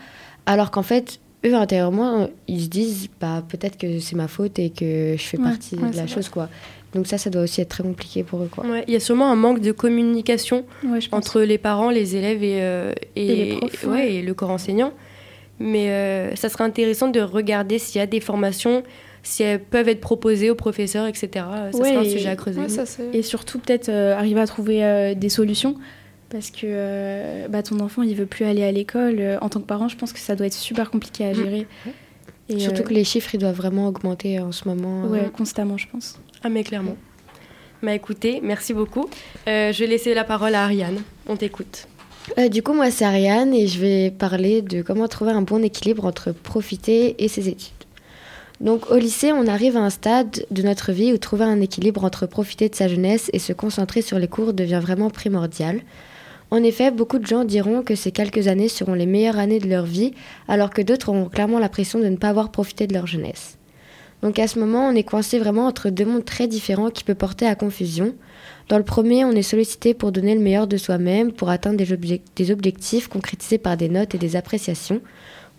Alors 0.47 0.71
qu'en 0.71 0.83
fait, 0.83 1.21
eux, 1.45 1.55
intérieurement, 1.55 2.29
ils 2.47 2.63
se 2.63 2.69
disent 2.69 3.09
bah, 3.21 3.45
peut-être 3.49 3.77
que 3.77 4.01
c'est 4.01 4.17
ma 4.17 4.29
faute 4.29 4.59
et 4.59 4.71
que 4.71 5.15
je 5.17 5.23
fais 5.23 5.39
partie 5.39 5.77
de 5.77 5.97
la 5.97 6.07
chose. 6.07 6.29
quoi. 6.29 6.49
Donc 6.95 7.07
ça, 7.07 7.19
ça 7.19 7.29
doit 7.29 7.43
aussi 7.43 7.61
être 7.61 7.69
très 7.69 7.83
compliqué 7.83 8.23
pour 8.23 8.41
eux. 8.41 8.51
Il 8.87 8.95
y 8.95 8.97
a 8.97 9.01
sûrement 9.01 9.31
un 9.31 9.37
manque 9.37 9.61
de 9.61 9.73
communication 9.73 10.65
entre 11.13 11.43
les 11.43 11.59
parents, 11.59 11.91
les 11.91 12.17
élèves 12.17 12.43
et, 12.43 12.95
et, 13.15 13.59
et 14.09 14.23
le 14.23 14.35
corps 14.35 14.51
enseignant. 14.51 14.93
Mais 15.61 15.91
euh, 15.91 16.37
ça 16.37 16.49
serait 16.49 16.65
intéressant 16.65 17.09
de 17.09 17.21
regarder 17.21 17.79
s'il 17.79 17.99
y 17.99 18.03
a 18.03 18.07
des 18.07 18.21
formations, 18.21 18.83
si 19.29 19.43
elles 19.43 19.63
peuvent 19.63 19.89
être 19.89 20.01
proposées 20.01 20.51
aux 20.51 20.55
professeurs, 20.55 21.07
etc. 21.07 21.29
Ça 21.35 21.73
serait 21.73 21.97
un 21.97 22.05
sujet 22.05 22.29
à 22.29 22.37
creuser. 22.37 22.61
et 23.13 23.23
surtout, 23.23 23.59
peut-être 23.59 23.89
euh, 23.89 24.17
arriver 24.17 24.41
à 24.41 24.47
trouver 24.47 24.85
euh, 24.85 25.15
des 25.15 25.29
solutions. 25.29 25.77
Parce 26.31 26.51
que 26.51 27.49
bah, 27.49 27.63
ton 27.63 27.81
enfant, 27.81 28.03
il 28.03 28.15
veut 28.15 28.27
plus 28.27 28.45
aller 28.45 28.63
à 28.63 28.71
l'école. 28.71 29.39
En 29.41 29.49
tant 29.49 29.61
que 29.61 29.67
parent, 29.67 29.89
je 29.89 29.97
pense 29.97 30.13
que 30.13 30.19
ça 30.19 30.37
doit 30.37 30.47
être 30.47 30.53
super 30.53 30.91
compliqué 30.91 31.25
à 31.25 31.31
mm. 31.31 31.35
gérer. 31.35 31.67
Et 32.51 32.59
surtout 32.59 32.83
que 32.83 32.93
les 32.93 33.05
chiffres, 33.05 33.35
ils 33.35 33.39
doivent 33.39 33.57
vraiment 33.57 33.89
augmenter 33.89 34.39
en 34.39 34.53
ce 34.53 34.69
moment. 34.69 35.05
Ouais, 35.05 35.31
constamment, 35.35 35.79
je 35.79 35.87
pense. 35.91 36.19
Ah, 36.43 36.51
mais 36.51 36.65
clairement. 36.65 36.97
Bah 37.83 37.95
écoutez, 37.95 38.41
merci 38.43 38.75
beaucoup. 38.75 39.09
je 39.47 39.79
vais 39.79 39.87
laisser 39.87 40.13
la 40.13 40.25
parole 40.25 40.55
à 40.55 40.65
Ariane. 40.65 41.01
On 41.29 41.37
t'écoute. 41.37 41.87
Euh, 42.37 42.49
du 42.49 42.63
coup, 42.63 42.75
moi, 42.75 42.91
c'est 42.91 43.05
Ariane 43.05 43.55
et 43.55 43.67
je 43.67 43.81
vais 43.81 44.11
parler 44.11 44.63
de 44.63 44.83
comment 44.83 45.09
trouver 45.09 45.33
un 45.33 45.43
bon 45.43 45.63
équilibre 45.63 46.05
entre 46.05 46.33
profiter 46.33 47.23
et 47.23 47.29
ses 47.29 47.49
études. 47.49 47.78
Donc, 48.61 48.91
au 48.91 48.97
lycée, 48.97 49.33
on 49.33 49.47
arrive 49.47 49.77
à 49.77 49.81
un 49.81 49.91
stade 49.91 50.45
de 50.51 50.63
notre 50.63 50.91
vie 50.93 51.13
où 51.13 51.19
trouver 51.19 51.45
un 51.45 51.61
équilibre 51.61 52.05
entre 52.05 52.27
profiter 52.27 52.69
de 52.69 52.75
sa 52.75 52.89
jeunesse 52.89 53.31
et 53.33 53.39
se 53.39 53.53
concentrer 53.53 54.03
sur 54.03 54.19
les 54.19 54.27
cours 54.27 54.53
devient 54.53 54.81
vraiment 54.83 55.11
primordial. 55.11 55.81
En 56.51 56.63
effet, 56.63 56.91
beaucoup 56.91 57.19
de 57.19 57.27
gens 57.27 57.45
diront 57.45 57.83
que 57.83 57.95
ces 57.95 58.11
quelques 58.11 58.49
années 58.49 58.69
seront 58.69 58.95
les 58.95 59.07
meilleures 59.07 59.39
années 59.39 59.61
de 59.61 59.69
leur 59.69 59.85
vie, 59.85 60.13
alors 60.49 60.71
que 60.71 60.83
d'autres 60.83 61.11
auront 61.11 61.29
clairement 61.29 61.59
l'impression 61.59 61.99
de 61.99 62.09
ne 62.09 62.17
pas 62.17 62.31
avoir 62.31 62.51
profité 62.51 62.87
de 62.87 62.95
leur 62.95 63.07
jeunesse. 63.07 63.59
Donc 64.23 64.39
à 64.39 64.49
ce 64.49 64.59
moment, 64.59 64.89
on 64.89 64.95
est 64.97 65.05
coincé 65.05 65.39
vraiment 65.39 65.67
entre 65.67 65.91
deux 65.91 66.05
mondes 66.05 66.25
très 66.25 66.49
différents 66.49 66.91
qui 66.91 67.05
peuvent 67.05 67.17
porter 67.17 67.47
à 67.47 67.55
confusion. 67.55 68.15
Dans 68.69 68.79
le 68.79 68.85
premier, 68.85 69.25
on 69.25 69.33
est 69.33 69.43
sollicité 69.43 69.95
pour 69.95 70.11
donner 70.11 70.35
le 70.35 70.41
meilleur 70.41 70.67
de 70.67 70.77
soi-même, 70.77 71.33
pour 71.33 71.51
atteindre 71.51 71.77
des, 71.77 72.51
objectifs 72.51 73.09
concrétisés 73.09 73.59
par 73.59 73.77
des 73.77 73.89
notes 73.89 74.15
et 74.15 74.19
des 74.19 74.35
appréciations. 74.35 75.01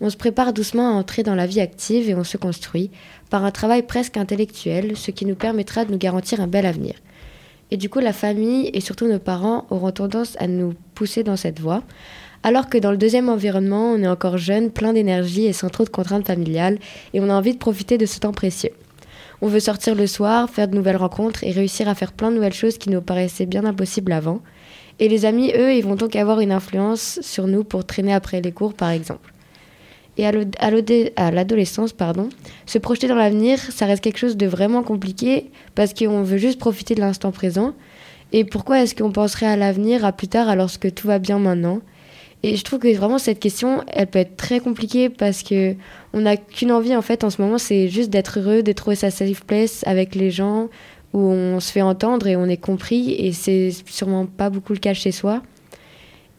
On 0.02 0.08
se 0.08 0.16
prépare 0.16 0.54
doucement 0.54 0.88
à 0.88 0.98
entrer 0.98 1.22
dans 1.22 1.34
la 1.34 1.46
vie 1.46 1.60
active 1.60 2.08
et 2.08 2.14
on 2.14 2.24
se 2.24 2.38
construit 2.38 2.90
par 3.28 3.44
un 3.44 3.50
travail 3.50 3.82
presque 3.82 4.16
intellectuel, 4.16 4.96
ce 4.96 5.10
qui 5.10 5.26
nous 5.26 5.34
permettra 5.34 5.84
de 5.84 5.92
nous 5.92 5.98
garantir 5.98 6.40
un 6.40 6.46
bel 6.46 6.64
avenir. 6.64 6.94
Et 7.70 7.76
du 7.76 7.90
coup, 7.90 8.00
la 8.00 8.14
famille 8.14 8.70
et 8.72 8.80
surtout 8.80 9.06
nos 9.06 9.18
parents 9.18 9.66
auront 9.68 9.92
tendance 9.92 10.36
à 10.40 10.46
nous 10.46 10.74
pousser 10.94 11.22
dans 11.22 11.36
cette 11.36 11.60
voie. 11.60 11.82
Alors 12.42 12.70
que 12.70 12.78
dans 12.78 12.90
le 12.90 12.96
deuxième 12.96 13.28
environnement, 13.28 13.92
on 13.92 14.02
est 14.02 14.08
encore 14.08 14.38
jeune, 14.38 14.70
plein 14.70 14.94
d'énergie 14.94 15.44
et 15.44 15.52
sans 15.52 15.68
trop 15.68 15.84
de 15.84 15.90
contraintes 15.90 16.26
familiales, 16.26 16.78
et 17.12 17.20
on 17.20 17.28
a 17.28 17.34
envie 17.34 17.52
de 17.52 17.58
profiter 17.58 17.98
de 17.98 18.06
ce 18.06 18.20
temps 18.20 18.32
précieux. 18.32 18.70
On 19.42 19.48
veut 19.48 19.60
sortir 19.60 19.94
le 19.94 20.06
soir, 20.06 20.48
faire 20.48 20.68
de 20.68 20.74
nouvelles 20.74 20.96
rencontres 20.96 21.44
et 21.44 21.50
réussir 21.50 21.88
à 21.88 21.94
faire 21.94 22.12
plein 22.12 22.30
de 22.30 22.36
nouvelles 22.36 22.54
choses 22.54 22.78
qui 22.78 22.88
nous 22.88 23.02
paraissaient 23.02 23.46
bien 23.46 23.66
impossibles 23.66 24.12
avant. 24.12 24.40
Et 24.98 25.08
les 25.08 25.26
amis, 25.26 25.52
eux, 25.54 25.74
ils 25.74 25.84
vont 25.84 25.94
donc 25.94 26.16
avoir 26.16 26.40
une 26.40 26.52
influence 26.52 27.20
sur 27.22 27.46
nous 27.46 27.64
pour 27.64 27.84
traîner 27.84 28.14
après 28.14 28.40
les 28.40 28.52
cours, 28.52 28.72
par 28.72 28.90
exemple. 28.90 29.32
Et 30.20 30.26
à 31.16 31.30
l'adolescence, 31.30 31.94
pardon, 31.94 32.28
se 32.66 32.76
projeter 32.76 33.08
dans 33.08 33.14
l'avenir, 33.14 33.58
ça 33.58 33.86
reste 33.86 34.04
quelque 34.04 34.18
chose 34.18 34.36
de 34.36 34.46
vraiment 34.46 34.82
compliqué 34.82 35.50
parce 35.74 35.94
qu'on 35.94 36.22
veut 36.22 36.36
juste 36.36 36.58
profiter 36.58 36.94
de 36.94 37.00
l'instant 37.00 37.32
présent. 37.32 37.72
Et 38.32 38.44
pourquoi 38.44 38.82
est-ce 38.82 38.94
qu'on 38.94 39.12
penserait 39.12 39.46
à 39.46 39.56
l'avenir, 39.56 40.04
à 40.04 40.12
plus 40.12 40.28
tard, 40.28 40.50
alors 40.50 40.68
que 40.78 40.88
tout 40.88 41.06
va 41.06 41.18
bien 41.18 41.38
maintenant? 41.38 41.80
Et 42.42 42.56
je 42.56 42.64
trouve 42.64 42.80
que 42.80 42.94
vraiment 42.94 43.16
cette 43.16 43.40
question, 43.40 43.82
elle 43.86 44.08
peut 44.08 44.18
être 44.18 44.36
très 44.36 44.60
compliquée 44.60 45.08
parce 45.08 45.42
que 45.42 45.74
on 46.12 46.20
n'a 46.20 46.36
qu'une 46.36 46.70
envie 46.70 46.94
en 46.94 47.02
fait 47.02 47.24
en 47.24 47.30
ce 47.30 47.40
moment, 47.40 47.56
c'est 47.56 47.88
juste 47.88 48.10
d'être 48.10 48.40
heureux, 48.40 48.62
de 48.62 48.72
trouver 48.72 48.96
sa 48.96 49.10
safe 49.10 49.44
place 49.46 49.84
avec 49.86 50.14
les 50.14 50.30
gens 50.30 50.68
où 51.14 51.20
on 51.20 51.60
se 51.60 51.72
fait 51.72 51.80
entendre 51.80 52.26
et 52.26 52.36
on 52.36 52.44
est 52.44 52.58
compris. 52.58 53.12
Et 53.12 53.32
c'est 53.32 53.70
sûrement 53.86 54.26
pas 54.26 54.50
beaucoup 54.50 54.74
le 54.74 54.80
cas 54.80 54.92
chez 54.92 55.12
soi. 55.12 55.40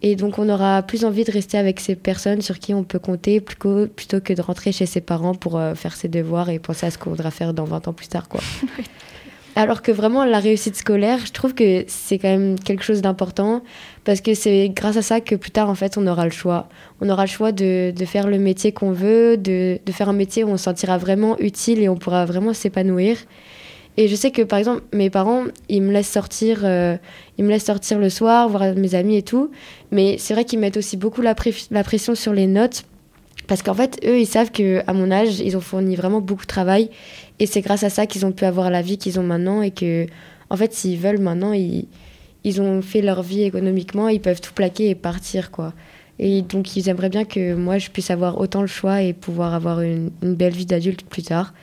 Et 0.02 0.16
donc 0.16 0.40
on 0.40 0.50
aura 0.50 0.82
plus 0.82 1.06
envie 1.06 1.24
de 1.24 1.32
rester 1.32 1.58
avec 1.58 1.80
ces 1.80 1.96
personnes 1.96 2.42
sur 2.42 2.58
qui 2.58 2.74
on 2.74 2.84
peut 2.84 3.00
compter 3.00 3.40
plutôt 3.40 4.20
que 4.20 4.34
de 4.34 4.42
rentrer 4.42 4.72
chez 4.72 4.88
ses 4.88 5.02
parents 5.02 5.36
pour 5.36 5.58
euh, 5.58 5.76
faire 5.76 5.96
ses 5.96 6.08
devoirs 6.08 6.50
et 6.50 6.58
penser 6.58 6.88
à 6.88 6.92
ce 6.92 6.98
qu'on 6.98 7.12
voudra 7.12 7.30
faire 7.30 7.54
dans 7.54 7.66
20 7.66 7.88
ans 7.88 7.94
plus 7.94 8.08
tard. 8.08 8.28
Quoi. 8.28 8.42
Alors 9.56 9.82
que 9.82 9.92
vraiment 9.92 10.24
la 10.24 10.40
réussite 10.40 10.76
scolaire, 10.76 11.20
je 11.26 11.32
trouve 11.32 11.54
que 11.54 11.84
c'est 11.88 12.18
quand 12.18 12.30
même 12.30 12.58
quelque 12.58 12.84
chose 12.84 13.02
d'important 13.02 13.62
parce 14.06 14.22
que 14.22 14.34
c'est 14.34 14.70
grâce 14.70 14.98
à 14.98 15.02
ça 15.02 15.20
que 15.20 15.36
plus 15.36 15.52
tard 15.52 15.70
en 15.70 15.76
fait 15.76 15.98
on 15.98 16.08
aura 16.08 16.26
le 16.26 16.32
choix. 16.32 16.68
On 17.00 17.10
aura 17.10 17.26
le 17.26 17.30
choix 17.30 17.52
de, 17.52 17.92
de 17.92 18.06
faire 18.06 18.28
le 18.28 18.40
métier 18.40 18.72
qu'on 18.72 18.94
veut, 18.94 19.38
de, 19.38 19.78
de 19.86 19.92
faire 19.92 20.10
un 20.10 20.14
métier 20.14 20.44
où 20.44 20.50
on 20.50 20.58
se 20.58 20.64
sentira 20.64 20.98
vraiment 20.98 21.38
utile 21.38 21.80
et 21.80 21.90
on 21.90 21.98
pourra 21.98 22.26
vraiment 22.26 22.54
s'épanouir. 22.54 23.18
Et 23.98 24.08
je 24.08 24.16
sais 24.16 24.32
que 24.32 24.42
par 24.42 24.60
exemple, 24.60 24.84
mes 24.94 25.10
parents, 25.10 25.46
ils 25.70 25.82
me 25.82 25.92
laissent 25.92 26.10
sortir, 26.10 26.62
euh, 26.64 26.96
ils 27.38 27.44
me 27.44 27.50
laissent 27.50 27.66
sortir 27.66 28.00
le 28.00 28.10
soir, 28.10 28.48
voir 28.48 28.74
mes 28.76 28.96
amis 28.96 29.18
et 29.18 29.22
tout. 29.22 29.52
Mais 29.92 30.18
c'est 30.18 30.34
vrai 30.34 30.46
qu'ils 30.46 30.60
mettent 30.60 30.78
aussi 30.78 30.98
beaucoup 30.98 31.22
la, 31.22 31.36
pression 31.36 32.16
sur 32.16 32.34
les 32.34 32.48
notes. 32.48 32.84
Parce 33.48 33.64
qu'en 33.64 33.74
fait, 33.74 34.00
eux, 34.06 34.20
ils 34.20 34.28
savent 34.28 34.52
qu'à 34.52 34.94
mon 34.94 35.12
âge, 35.12 35.40
ils 35.40 35.58
ont 35.58 35.62
fourni 35.62 35.96
vraiment 35.96 36.22
beaucoup 36.22 36.44
de 36.44 36.48
travail. 36.48 36.90
Et 37.40 37.46
c'est 37.46 37.62
grâce 37.62 37.84
à 37.84 37.90
ça 37.90 38.06
qu'ils 38.06 38.26
ont 38.26 38.32
pu 38.32 38.46
avoir 38.46 38.70
la 38.70 38.82
vie 38.82 38.98
qu'ils 38.98 39.20
ont 39.20 39.24
maintenant. 39.24 39.62
Et 39.62 39.72
que, 39.72 40.06
en 40.50 40.56
fait, 40.56 40.74
s'ils 40.74 40.98
veulent 40.98 41.20
maintenant, 41.20 41.52
ils, 41.52 41.86
ils 42.46 42.62
ont 42.62 42.82
fait 42.82 43.02
leur 43.02 43.24
vie 43.24 43.44
économiquement, 43.44 44.08
ils 44.08 44.22
peuvent 44.22 44.42
tout 44.42 44.54
plaquer 44.54 44.90
et 44.90 44.96
partir, 44.96 45.52
quoi. 45.52 45.74
Et 46.18 46.44
donc, 46.44 46.78
ils 46.78 46.88
aimeraient 46.88 47.10
bien 47.10 47.26
que 47.26 47.56
moi, 47.56 47.78
je 47.78 47.90
puisse 47.90 48.12
avoir 48.12 48.40
autant 48.40 48.62
le 48.62 48.68
choix 48.68 49.02
et 49.02 49.12
pouvoir 49.12 49.54
avoir 49.54 49.82
une 49.82 50.12
belle 50.22 50.54
vie 50.54 50.68
d'adulte 50.68 51.04
plus 51.04 51.24
tard. 51.24 51.54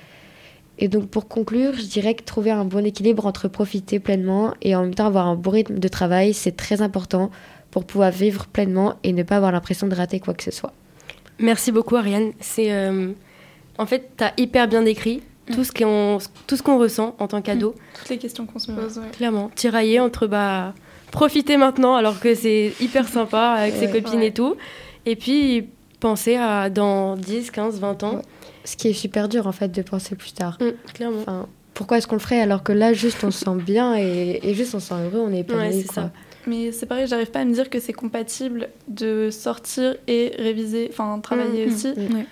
Et 0.79 0.89
donc 0.89 1.09
pour 1.09 1.29
conclure, 1.29 1.75
je 1.75 1.85
dirais 1.85 2.15
que 2.15 2.23
trouver 2.23 2.53
un 2.53 2.65
bon 2.65 2.87
équilibre 2.87 3.27
entre 3.27 3.49
profiter 3.49 3.99
pleinement 3.99 4.55
et 4.63 4.77
en 4.77 4.83
même 4.83 4.95
temps 4.95 5.07
avoir 5.07 5.27
un 5.27 5.35
bon 5.35 5.51
rythme 5.51 5.79
de 5.79 5.89
travail, 5.89 6.33
c'est 6.33 6.57
très 6.57 6.83
important 6.83 7.31
pour 7.71 7.85
pouvoir 7.85 8.13
vivre 8.13 8.47
pleinement 8.47 8.95
et 9.03 9.13
ne 9.13 9.25
pas 9.25 9.37
avoir 9.37 9.53
l'impression 9.53 9.89
de 9.89 9.95
rater 9.95 10.21
quoi 10.21 10.35
que 10.35 10.45
ce 10.45 10.53
soit. 10.53 10.73
Merci 11.41 11.73
beaucoup 11.73 11.97
Ariane. 11.97 12.33
C'est 12.41 12.73
euh, 12.73 13.13
en 13.77 13.87
fait 13.87 14.11
tu 14.17 14.25
as 14.25 14.33
hyper 14.37 14.69
bien 14.69 14.83
décrit 14.83 15.23
tout 15.53 15.65
ce 15.65 15.73
qu'on 15.73 16.19
tout 16.47 16.57
ce 16.57 16.63
qu'on 16.63 16.79
ressent 16.79 17.17
en 17.19 17.27
tant 17.27 17.43
qu'ado. 17.43 17.71
Mm. 17.71 17.99
Toutes 17.99 18.09
les 18.11 18.19
questions 18.19 18.47
qu'on 18.47 18.59
se 18.61 18.71
pose. 18.71 19.01
Clairement, 19.13 19.51
tirailler 19.57 19.99
entre 19.99 20.29
bah 20.29 20.75
profiter 21.11 21.57
maintenant 21.57 21.97
alors 21.97 22.21
que 22.21 22.35
c'est 22.35 22.73
hyper 22.81 23.09
sympa 23.09 23.55
avec 23.59 23.75
ses 23.81 23.91
copines 23.91 24.23
et 24.23 24.33
tout 24.33 24.57
et 25.07 25.17
puis 25.17 25.69
penser 26.01 26.37
à 26.37 26.71
dans 26.71 27.17
10, 27.17 27.51
15, 27.51 27.81
20 27.81 28.03
ans 28.05 28.23
ce 28.65 28.77
qui 28.77 28.89
est 28.89 28.93
super 28.93 29.29
dur 29.29 29.47
en 29.47 29.53
fait 29.53 29.69
de 29.73 29.83
penser 29.83 30.15
plus 30.15 30.33
tard. 30.33 30.59
Mm, 30.61 30.93
clairement. 30.93 31.21
Enfin, 31.21 31.47
pourquoi 31.75 31.99
est-ce 31.99 32.07
qu'on 32.07 32.17
le 32.17 32.21
ferait 32.21 32.41
alors 32.41 32.63
que 32.63 32.73
là 32.73 32.93
juste 32.93 33.23
on 33.25 33.31
se 33.31 33.45
sent 33.45 33.55
bien 33.65 33.97
et, 33.97 34.41
et 34.43 34.55
juste 34.55 34.75
on 34.75 34.81
se 34.81 34.89
sent 34.89 34.95
heureux, 34.95 35.21
on 35.27 35.33
est 35.33 35.41
épanoui. 35.41 35.69
Ouais, 35.69 35.85
ça. 35.93 36.11
Mais 36.47 36.73
c'est 36.73 36.87
pareil, 36.87 37.07
j'arrive 37.07 37.31
pas 37.31 37.41
à 37.41 37.45
me 37.45 37.53
dire 37.53 37.69
que 37.71 37.79
c'est 37.81 37.93
compatible 37.93 38.69
de 38.89 39.29
sortir 39.31 39.97
et 40.07 40.33
réviser, 40.39 40.89
enfin 40.91 41.19
travailler 41.21 41.67
Mm, 41.67 41.73
aussi. 41.73 41.89
mm, 41.89 42.25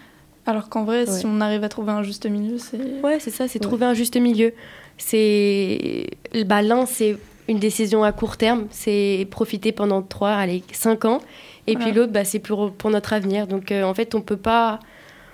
Alors 0.47 0.69
qu'en 0.69 0.85
vrai, 0.85 1.01
Ouais. 1.09 1.19
si 1.19 1.27
on 1.27 1.41
arrive 1.41 1.65
à 1.65 1.69
trouver 1.69 1.93
un 1.93 2.03
juste 2.03 2.27
milieu, 2.27 2.59
c'est. 2.59 2.79
Ouais, 3.03 3.19
c'est 3.21 3.31
ça, 3.31 3.49
c'est 3.49 3.59
trouver 3.59 3.85
un 3.87 3.95
juste 3.95 4.17
milieu. 4.17 4.53
C'est 4.99 6.07
bah, 6.47 6.63
l'un, 6.63 6.87
c'est 6.87 7.17
une 7.49 7.59
décision 7.59 8.03
à 8.05 8.13
court 8.13 8.37
terme, 8.37 8.67
c'est 8.71 9.27
profiter 9.31 9.71
pendant 9.73 10.03
3, 10.03 10.31
allez, 10.31 10.63
5 10.73 11.05
ans. 11.05 11.21
Et 11.67 11.73
Voilà. 11.75 11.87
puis 11.87 11.95
l'autre, 11.97 12.13
bah, 12.13 12.25
c'est 12.25 12.39
pour, 12.39 12.73
pour 12.73 12.91
notre 12.91 13.13
avenir. 13.13 13.47
Donc 13.47 13.73
euh, 13.73 13.83
en 13.83 13.95
fait, 13.95 14.15
on 14.15 14.21
peut 14.21 14.37
pas. 14.37 14.81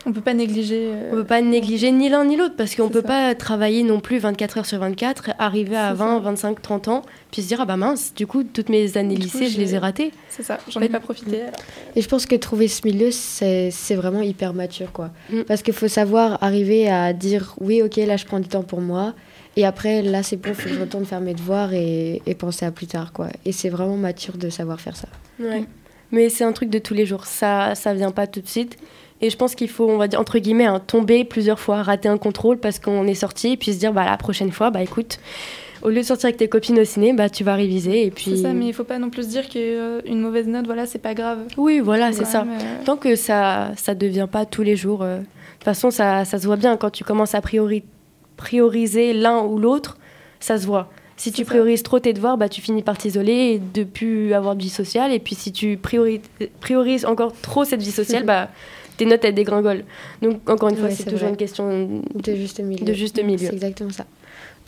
On 0.04 0.12
peut 0.12 0.20
pas 0.20 0.34
négliger. 0.34 0.88
euh, 0.88 1.10
On 1.12 1.14
peut 1.14 1.24
pas 1.24 1.40
négliger 1.40 1.92
ni 1.92 2.08
l'un 2.08 2.24
ni 2.24 2.34
l'autre 2.36 2.56
parce 2.56 2.74
qu'on 2.74 2.88
peut 2.88 3.02
ça. 3.02 3.06
pas 3.06 3.34
travailler 3.36 3.84
non 3.84 4.00
plus 4.00 4.18
24 4.18 4.58
heures 4.58 4.66
sur 4.66 4.80
24, 4.80 5.30
arriver 5.38 5.76
à 5.76 5.90
C'est 5.90 5.94
20, 5.98 6.14
ça. 6.14 6.18
25, 6.18 6.60
30 6.60 6.88
ans, 6.88 7.02
puis 7.30 7.40
se 7.42 7.46
dire 7.46 7.60
ah 7.60 7.66
bah 7.66 7.76
mince, 7.76 8.12
du 8.12 8.26
coup 8.26 8.42
toutes 8.42 8.68
mes 8.68 8.96
années 8.96 9.14
Du 9.14 9.28
coup, 9.28 9.38
lycée, 9.38 9.48
je 9.48 9.60
les 9.60 9.76
ai 9.76 9.78
ratées. 9.78 10.10
C'est 10.28 10.42
ça, 10.42 10.58
j'en 10.68 10.80
ai 10.80 10.88
pas 10.88 10.98
profité. 10.98 11.42
alors. 11.42 11.54
Et 11.94 12.02
je 12.02 12.08
pense 12.08 12.26
que 12.26 12.34
trouver 12.34 12.66
ce 12.66 12.84
milieu, 12.84 13.10
c'est 13.12 13.94
vraiment 13.94 14.22
hyper 14.22 14.54
mature, 14.54 14.90
quoi. 14.90 15.10
Mm. 15.30 15.42
Parce 15.42 15.62
qu'il 15.62 15.74
faut 15.74 15.86
savoir 15.86 16.42
arriver 16.42 16.90
à 16.90 17.12
dire, 17.12 17.54
oui, 17.60 17.80
ok, 17.80 17.94
là, 17.98 18.16
je 18.16 18.24
prends 18.24 18.40
du 18.40 18.48
temps 18.48 18.64
pour 18.64 18.80
moi. 18.80 19.14
Et 19.54 19.64
après, 19.64 20.02
là, 20.02 20.24
c'est 20.24 20.36
bon, 20.36 20.52
faut 20.52 20.68
que 20.68 20.74
je 20.74 20.80
retourne 20.80 21.04
faire 21.04 21.20
mes 21.20 21.34
devoirs 21.34 21.74
et, 21.74 22.22
et 22.26 22.34
penser 22.34 22.64
à 22.66 22.72
plus 22.72 22.86
tard, 22.88 23.12
quoi. 23.12 23.28
Et 23.44 23.52
c'est 23.52 23.68
vraiment 23.68 23.96
mature 23.96 24.36
de 24.36 24.48
savoir 24.50 24.80
faire 24.80 24.96
ça. 24.96 25.06
Ouais. 25.38 25.64
Mais 26.12 26.28
c'est 26.28 26.45
un 26.45 26.52
truc 26.52 26.71
de 26.71 26.78
tous 26.78 26.95
les 26.95 27.07
jours. 27.07 27.25
Ça, 27.26 27.75
ça 27.75 27.95
vient 27.95 28.11
pas 28.12 28.26
tout 28.26 28.40
de 28.40 28.49
suite. 28.49 28.76
Et 29.21 29.31
je 29.31 29.37
pense 29.37 29.54
qu'il 29.54 29.69
faut, 29.69 29.88
on 29.88 29.97
va 29.99 30.09
dire, 30.09 30.21
entre 30.21 30.38
guillemets, 30.38 30.66
hein, 30.66 30.81
tomber 30.85 31.25
plusieurs 31.25 31.59
fois, 31.61 31.83
rater 31.83 32.09
un 32.09 32.19
contrôle 32.19 32.59
parce 32.59 32.78
qu'on 32.78 33.07
est 33.07 33.14
sorti, 33.14 33.52
et 33.52 33.57
puis 33.57 33.73
se 33.73 33.78
dire, 33.78 33.92
bah, 33.92 34.04
la 34.04 34.16
prochaine 34.16 34.50
fois, 34.50 34.71
bah, 34.71 34.83
écoute, 34.83 35.19
au 35.83 35.88
lieu 35.90 35.99
de 35.99 36.02
sortir 36.02 36.26
avec 36.26 36.37
tes 36.38 36.49
copines 36.49 36.78
au 36.81 36.85
ciné, 36.85 37.12
bah, 37.12 37.31
tu 37.31 37.45
vas 37.45 37.54
réviser, 37.54 38.04
et 38.04 38.11
puis... 38.11 38.33
C'est 38.37 38.42
ça, 38.42 38.52
mais 38.52 38.66
il 38.66 38.73
faut 38.75 38.83
pas 38.85 38.99
non 38.99 39.11
plus 39.11 39.28
dire 39.28 39.49
qu'une 39.49 40.21
mauvaise 40.21 40.49
note, 40.49 40.66
voilà, 40.66 40.87
c'est 40.87 40.99
pas 40.99 41.14
grave. 41.14 41.38
Oui, 41.57 41.78
voilà, 41.78 42.11
c'est 42.12 42.25
ça. 42.25 42.42
euh, 42.42 42.85
Tant 42.85 42.97
que 42.97 43.14
ça 43.14 43.71
ça 43.76 43.95
devient 43.95 44.26
pas 44.31 44.45
tous 44.45 44.62
les 44.62 44.75
jours. 44.75 45.02
euh, 45.02 45.19
De 45.19 45.23
toute 45.23 45.64
façon, 45.64 45.92
ça, 45.92 46.25
ça 46.25 46.40
se 46.40 46.47
voit 46.47 46.57
bien 46.57 46.76
quand 46.76 46.90
tu 46.90 47.04
commences 47.04 47.37
à 47.37 47.40
priori- 47.40 47.85
prioriser 48.37 49.12
l'un 49.12 49.42
ou 49.45 49.59
l'autre, 49.59 49.99
ça 50.40 50.59
se 50.59 50.66
voit. 50.66 50.90
Si 51.16 51.31
tu 51.33 51.42
ça. 51.42 51.50
priorises 51.50 51.83
trop 51.83 51.99
tes 52.00 52.12
devoirs, 52.12 52.37
bah, 52.38 52.49
tu 52.49 52.61
finis 52.61 52.83
par 52.83 52.99
t'isoler 52.99 53.33
et 53.54 53.59
de 53.59 53.85
plus 53.85 54.33
avoir 54.35 54.57
de 54.57 54.62
vie 54.62 54.69
sociale. 54.71 55.12
Et 55.12 55.19
puis 55.19 55.35
si 55.35 55.52
tu 55.52 55.76
priori- 55.76 56.21
priorises 56.61 57.04
encore 57.04 57.33
trop 57.42 57.64
cette 57.64 57.83
vie 57.83 57.90
sociale, 57.92 58.25
bah, 58.26 58.49
tes 58.97 59.04
notes 59.07 59.25
elles 59.25 59.35
dégringolent. 59.35 59.85
Donc 60.23 60.49
encore 60.50 60.69
une 60.71 60.76
fois, 60.76 60.88
Ouais, 60.88 60.95
c'est 60.95 61.04
toujours 61.04 61.21
vrai. 61.21 61.31
une 61.31 61.37
question 61.37 62.02
De 62.14 62.35
juste 62.35 62.61
milieu. 62.61 62.85
de 62.85 62.92
juste 62.92 63.23
milieu. 63.23 63.38
C'est 63.49 63.54
exactement 63.54 63.90
ça. 63.90 64.04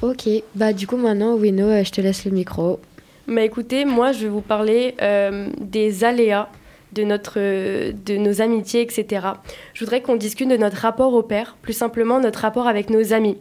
Ok, 0.03 0.29
bah 0.55 0.73
du 0.73 0.87
coup, 0.87 0.97
maintenant, 0.97 1.35
Wino, 1.35 1.67
euh, 1.67 1.83
je 1.85 1.91
te 1.91 2.01
laisse 2.01 2.25
le 2.25 2.31
micro. 2.31 2.79
Mais 3.27 3.47
écoutez, 3.47 3.85
moi, 3.87 4.13
je 4.13 4.25
vais 4.25 4.29
vous 4.29 4.43
parler 4.43 4.95
euh, 5.01 5.49
des 5.61 6.05
aléas 6.05 6.49
de, 6.95 7.03
notre, 7.03 7.39
de 7.39 8.17
nos 8.17 8.41
amitiés, 8.41 8.81
etc. 8.81 9.27
Je 9.75 9.81
voudrais 9.85 10.01
qu'on 10.01 10.17
discute 10.17 10.49
de 10.49 10.57
notre 10.57 10.77
rapport 10.77 11.13
au 11.15 11.23
père, 11.23 11.57
plus 11.61 11.73
simplement 11.73 12.21
notre 12.21 12.41
rapport 12.41 12.69
avec 12.69 12.91
nos 12.91 13.13
amis. 13.13 13.37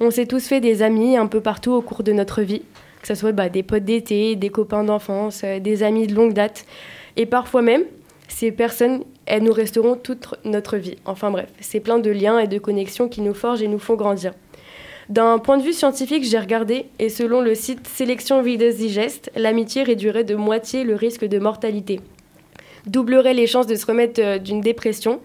On 0.00 0.10
s'est 0.10 0.26
tous 0.26 0.46
fait 0.46 0.60
des 0.60 0.82
amis 0.82 1.16
un 1.16 1.26
peu 1.26 1.40
partout 1.40 1.72
au 1.72 1.80
cours 1.80 2.02
de 2.02 2.12
notre 2.12 2.42
vie, 2.42 2.62
que 3.00 3.08
ce 3.08 3.14
soit 3.14 3.32
bah, 3.32 3.48
des 3.48 3.62
potes 3.62 3.84
d'été, 3.84 4.36
des 4.36 4.50
copains 4.50 4.84
d'enfance, 4.84 5.42
euh, 5.44 5.60
des 5.60 5.82
amis 5.82 6.06
de 6.06 6.14
longue 6.14 6.32
date. 6.32 6.66
Et 7.16 7.26
parfois 7.26 7.62
même, 7.62 7.84
ces 8.28 8.50
personnes, 8.52 9.04
elles 9.26 9.42
nous 9.42 9.52
resteront 9.52 9.96
toute 9.96 10.34
notre 10.44 10.76
vie. 10.76 10.96
Enfin 11.04 11.30
bref, 11.30 11.48
c'est 11.60 11.80
plein 11.80 11.98
de 11.98 12.10
liens 12.10 12.38
et 12.38 12.48
de 12.48 12.58
connexions 12.58 13.08
qui 13.08 13.20
nous 13.20 13.34
forgent 13.34 13.62
et 13.62 13.68
nous 13.68 13.78
font 13.78 13.94
grandir. 13.94 14.32
D'un 15.08 15.38
point 15.38 15.56
de 15.56 15.62
vue 15.62 15.72
scientifique, 15.72 16.24
j'ai 16.24 16.38
regardé, 16.38 16.86
et 16.98 17.08
selon 17.10 17.40
le 17.40 17.54
site 17.54 17.86
Sélection 17.86 18.42
Readers 18.42 18.74
Digest, 18.74 19.30
l'amitié 19.36 19.84
réduirait 19.84 20.24
de 20.24 20.34
moitié 20.34 20.82
le 20.82 20.96
risque 20.96 21.24
de 21.24 21.38
mortalité, 21.38 22.00
doublerait 22.86 23.34
les 23.34 23.46
chances 23.46 23.66
de 23.66 23.74
se 23.74 23.86
remettre 23.86 24.20
euh, 24.22 24.38
d'une 24.38 24.60
dépression, 24.60 25.20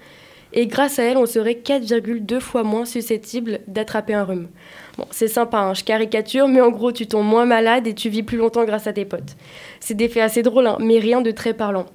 et 0.54 0.68
grâce 0.68 1.00
à 1.00 1.04
elle, 1.04 1.18
on 1.18 1.26
serait 1.26 1.62
4,2 1.64 2.40
fois 2.40 2.64
moins 2.64 2.86
susceptible 2.86 3.60
d'attraper 3.68 4.14
un 4.14 4.26
rhume. 4.26 4.48
Bon, 4.98 5.06
c'est 5.10 5.30
sympa, 5.30 5.60
hein, 5.60 5.74
je 5.74 5.84
caricature, 5.84 6.48
mais 6.50 6.60
en 6.60 6.72
gros, 6.72 6.92
tu 6.92 7.08
tombes 7.08 7.26
moins 7.26 7.46
malade 7.46 7.88
et 7.88 7.96
tu 7.96 8.10
vis 8.10 8.24
plus 8.24 8.38
longtemps 8.38 8.66
grâce 8.66 8.88
à 8.88 8.94
tes 8.94 9.06
potes. 9.06 9.38
C'est 9.80 9.94
des 9.94 10.10
faits 10.10 10.24
assez 10.24 10.44
drôles, 10.44 10.68
hein, 10.68 10.78
mais 10.82 11.00
rien 11.00 11.22
de 11.22 11.32
très 11.32 11.54
parlant. 11.54 11.86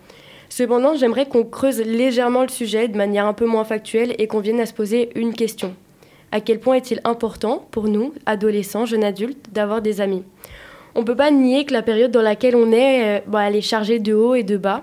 Cependant, 0.49 0.95
j'aimerais 0.95 1.27
qu'on 1.27 1.45
creuse 1.45 1.81
légèrement 1.81 2.43
le 2.43 2.49
sujet 2.49 2.89
de 2.89 2.97
manière 2.97 3.27
un 3.27 3.35
peu 3.35 3.45
moins 3.47 3.65
factuelle 3.65 4.15
et 4.19 4.27
qu'on 4.27 4.41
vienne 4.41 4.61
à 4.61 4.67
se 4.67 4.73
poser 4.73 5.11
une 5.15 5.35
question. 5.35 5.75
À 6.33 6.41
quel 6.41 6.61
point 6.61 6.77
est-il 6.77 7.01
important 7.05 7.67
pour 7.71 7.89
nous, 7.89 8.15
adolescents, 8.25 8.87
jeunes 8.87 9.05
adultes, 9.05 9.53
d'avoir 9.53 9.83
des 9.83 10.01
amis? 10.01 10.23
On 10.95 11.01
ne 11.01 11.05
peut 11.05 11.17
pas 11.17 11.31
nier 11.31 11.67
que 11.67 11.75
la 11.75 11.83
période 11.83 12.11
dans 12.11 12.23
laquelle 12.23 12.57
on 12.57 12.73
est, 12.73 13.19
euh, 13.19 13.21
bah, 13.27 13.43
elle 13.47 13.57
est 13.57 13.61
chargée 13.61 13.99
de 13.99 14.15
haut 14.15 14.35
et 14.35 14.45
de 14.45 14.57
bas. 14.57 14.81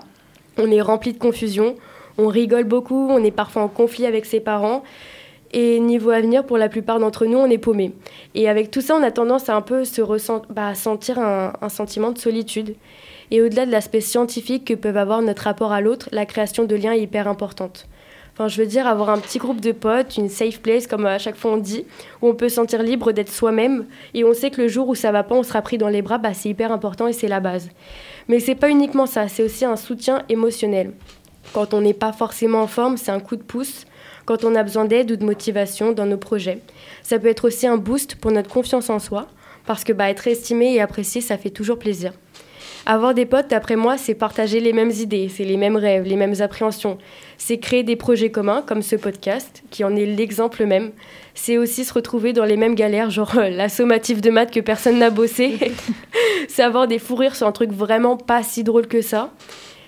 On 0.58 0.70
est 0.70 0.80
rempli 0.80 1.12
de 1.12 1.18
confusion, 1.18 1.76
on 2.18 2.28
rigole 2.28 2.64
beaucoup, 2.64 3.08
on 3.10 3.22
est 3.24 3.30
parfois 3.30 3.62
en 3.62 3.68
conflit 3.68 4.06
avec 4.06 4.24
ses 4.24 4.40
parents. 4.40 4.82
Et 5.52 5.78
niveau 5.78 6.10
avenir, 6.10 6.44
pour 6.44 6.58
la 6.58 6.68
plupart 6.68 6.98
d'entre 6.98 7.26
nous, 7.26 7.38
on 7.38 7.46
est 7.48 7.58
paumé. 7.58 7.92
Et 8.34 8.48
avec 8.48 8.72
tout 8.72 8.80
ça, 8.80 8.96
on 8.96 9.02
a 9.04 9.12
tendance 9.12 9.48
à 9.48 9.54
un 9.54 9.60
peu 9.60 9.84
se 9.84 10.02
bah, 10.52 10.72
un, 11.16 11.52
un 11.60 11.68
sentiment 11.68 12.10
de 12.10 12.18
solitude. 12.18 12.74
Et 13.30 13.40
au-delà 13.40 13.64
de 13.64 13.70
l'aspect 13.70 14.00
scientifique 14.00 14.64
que 14.64 14.74
peuvent 14.74 14.96
avoir 14.96 15.22
notre 15.22 15.44
rapport 15.44 15.72
à 15.72 15.80
l'autre, 15.80 16.08
la 16.10 16.26
création 16.26 16.64
de 16.64 16.74
liens 16.74 16.92
est 16.92 17.02
hyper 17.02 17.28
importante. 17.28 17.86
Enfin, 18.34 18.48
je 18.48 18.60
veux 18.60 18.66
dire, 18.66 18.88
avoir 18.88 19.10
un 19.10 19.18
petit 19.18 19.38
groupe 19.38 19.60
de 19.60 19.70
potes, 19.70 20.16
une 20.16 20.28
safe 20.28 20.58
place, 20.60 20.88
comme 20.88 21.06
à 21.06 21.18
chaque 21.18 21.36
fois 21.36 21.52
on 21.52 21.56
dit, 21.56 21.84
où 22.20 22.28
on 22.28 22.34
peut 22.34 22.48
se 22.48 22.56
sentir 22.56 22.82
libre 22.82 23.12
d'être 23.12 23.30
soi-même, 23.30 23.86
et 24.12 24.24
on 24.24 24.34
sait 24.34 24.50
que 24.50 24.60
le 24.60 24.66
jour 24.66 24.88
où 24.88 24.96
ça 24.96 25.12
va 25.12 25.22
pas, 25.22 25.36
on 25.36 25.44
sera 25.44 25.62
pris 25.62 25.78
dans 25.78 25.88
les 25.88 26.02
bras, 26.02 26.18
bah, 26.18 26.34
c'est 26.34 26.48
hyper 26.48 26.72
important 26.72 27.06
et 27.06 27.12
c'est 27.12 27.28
la 27.28 27.38
base. 27.38 27.70
Mais 28.26 28.40
c'est 28.40 28.56
pas 28.56 28.70
uniquement 28.70 29.06
ça, 29.06 29.28
c'est 29.28 29.44
aussi 29.44 29.64
un 29.64 29.76
soutien 29.76 30.22
émotionnel. 30.28 30.94
Quand 31.52 31.74
on 31.74 31.80
n'est 31.80 31.94
pas 31.94 32.12
forcément 32.12 32.62
en 32.62 32.66
forme, 32.66 32.96
c'est 32.96 33.12
un 33.12 33.20
coup 33.20 33.36
de 33.36 33.42
pouce. 33.42 33.84
Quand 34.24 34.42
on 34.42 34.56
a 34.56 34.64
besoin 34.64 34.86
d'aide 34.86 35.12
ou 35.12 35.16
de 35.16 35.24
motivation 35.24 35.92
dans 35.92 36.06
nos 36.06 36.16
projets. 36.16 36.58
Ça 37.02 37.20
peut 37.20 37.28
être 37.28 37.46
aussi 37.46 37.68
un 37.68 37.76
boost 37.76 38.16
pour 38.16 38.32
notre 38.32 38.50
confiance 38.50 38.90
en 38.90 38.98
soi, 38.98 39.28
parce 39.64 39.84
que 39.84 39.92
bah, 39.92 40.10
être 40.10 40.26
estimé 40.26 40.74
et 40.74 40.80
apprécié, 40.80 41.20
ça 41.20 41.38
fait 41.38 41.50
toujours 41.50 41.78
plaisir. 41.78 42.12
Avoir 42.86 43.14
des 43.14 43.24
potes, 43.24 43.48
d'après 43.48 43.76
moi, 43.76 43.96
c'est 43.96 44.14
partager 44.14 44.60
les 44.60 44.74
mêmes 44.74 44.90
idées, 44.90 45.30
c'est 45.34 45.44
les 45.44 45.56
mêmes 45.56 45.76
rêves, 45.76 46.04
les 46.04 46.16
mêmes 46.16 46.34
appréhensions. 46.40 46.98
C'est 47.38 47.56
créer 47.56 47.82
des 47.82 47.96
projets 47.96 48.30
communs, 48.30 48.62
comme 48.66 48.82
ce 48.82 48.96
podcast, 48.96 49.62
qui 49.70 49.84
en 49.84 49.96
est 49.96 50.04
l'exemple 50.04 50.66
même. 50.66 50.90
C'est 51.32 51.56
aussi 51.56 51.86
se 51.86 51.94
retrouver 51.94 52.34
dans 52.34 52.44
les 52.44 52.58
mêmes 52.58 52.74
galères, 52.74 53.08
genre 53.08 53.38
euh, 53.38 53.48
la 53.48 53.70
sommative 53.70 54.20
de 54.20 54.28
maths 54.28 54.50
que 54.50 54.60
personne 54.60 54.98
n'a 54.98 55.08
bossé. 55.08 55.72
c'est 56.48 56.62
avoir 56.62 56.86
des 56.86 56.98
fous 56.98 57.16
rires 57.16 57.36
sur 57.36 57.46
un 57.46 57.52
truc 57.52 57.72
vraiment 57.72 58.18
pas 58.18 58.42
si 58.42 58.64
drôle 58.64 58.86
que 58.86 59.00
ça. 59.00 59.30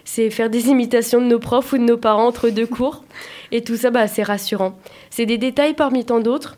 C'est 0.05 0.31
faire 0.31 0.49
des 0.49 0.69
imitations 0.69 1.21
de 1.21 1.27
nos 1.27 1.39
profs 1.39 1.75
ou 1.75 1.79
de 1.79 1.83
nos 1.83 1.99
parents 1.99 2.27
entre 2.27 2.49
deux 2.49 2.67
cours. 2.67 3.05
Et 3.53 3.63
tout 3.63 3.77
ça, 3.77 3.91
bah, 3.91 4.09
c'est 4.09 4.23
rassurant. 4.23 4.75
C'est 5.11 5.27
des 5.27 5.37
détails 5.37 5.75
parmi 5.75 6.07
tant 6.07 6.21
d'autres. 6.21 6.57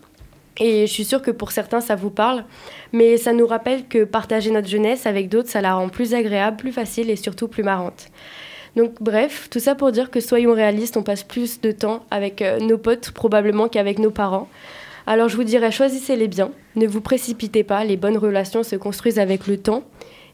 Et 0.61 0.87
je 0.87 0.93
suis 0.93 1.05
sûre 1.05 1.23
que 1.23 1.31
pour 1.31 1.53
certains, 1.53 1.81
ça 1.81 1.95
vous 1.95 2.11
parle. 2.11 2.45
Mais 2.93 3.17
ça 3.17 3.33
nous 3.33 3.47
rappelle 3.47 3.87
que 3.87 4.05
partager 4.05 4.51
notre 4.51 4.69
jeunesse 4.69 5.07
avec 5.07 5.29
d'autres, 5.29 5.49
ça 5.49 5.61
la 5.61 5.75
rend 5.75 5.89
plus 5.89 6.15
agréable, 6.15 6.57
plus 6.57 6.73
facile 6.73 7.11
et 7.11 7.17
surtout 7.17 7.49
plus 7.49 7.63
marrante. 7.63 8.09
Donc 8.77 8.95
bref, 9.01 9.49
tout 9.51 9.61
ça 9.61 9.75
pour 9.75 9.93
dire 9.93 10.11
que 10.11 10.21
soyons 10.21 10.55
réalistes, 10.55 10.97
on 10.97 11.03
passe 11.03 11.25
plus 11.25 11.61
de 11.61 11.73
temps 11.73 12.05
avec 12.11 12.43
euh, 12.43 12.61
nos 12.61 12.79
potes 12.79 13.11
probablement 13.11 13.69
qu'avec 13.69 13.99
nos 13.99 14.11
parents. 14.11 14.49
Alors 15.07 15.29
je 15.29 15.37
vous 15.37 15.45
dirais, 15.45 15.73
choisissez-les 15.73 16.29
bien, 16.29 16.51
ne 16.77 16.87
vous 16.87 17.01
précipitez 17.01 17.65
pas, 17.65 17.83
les 17.85 17.97
bonnes 17.97 18.19
relations 18.19 18.63
se 18.63 18.77
construisent 18.77 19.19
avec 19.19 19.47
le 19.47 19.57
temps. 19.57 19.85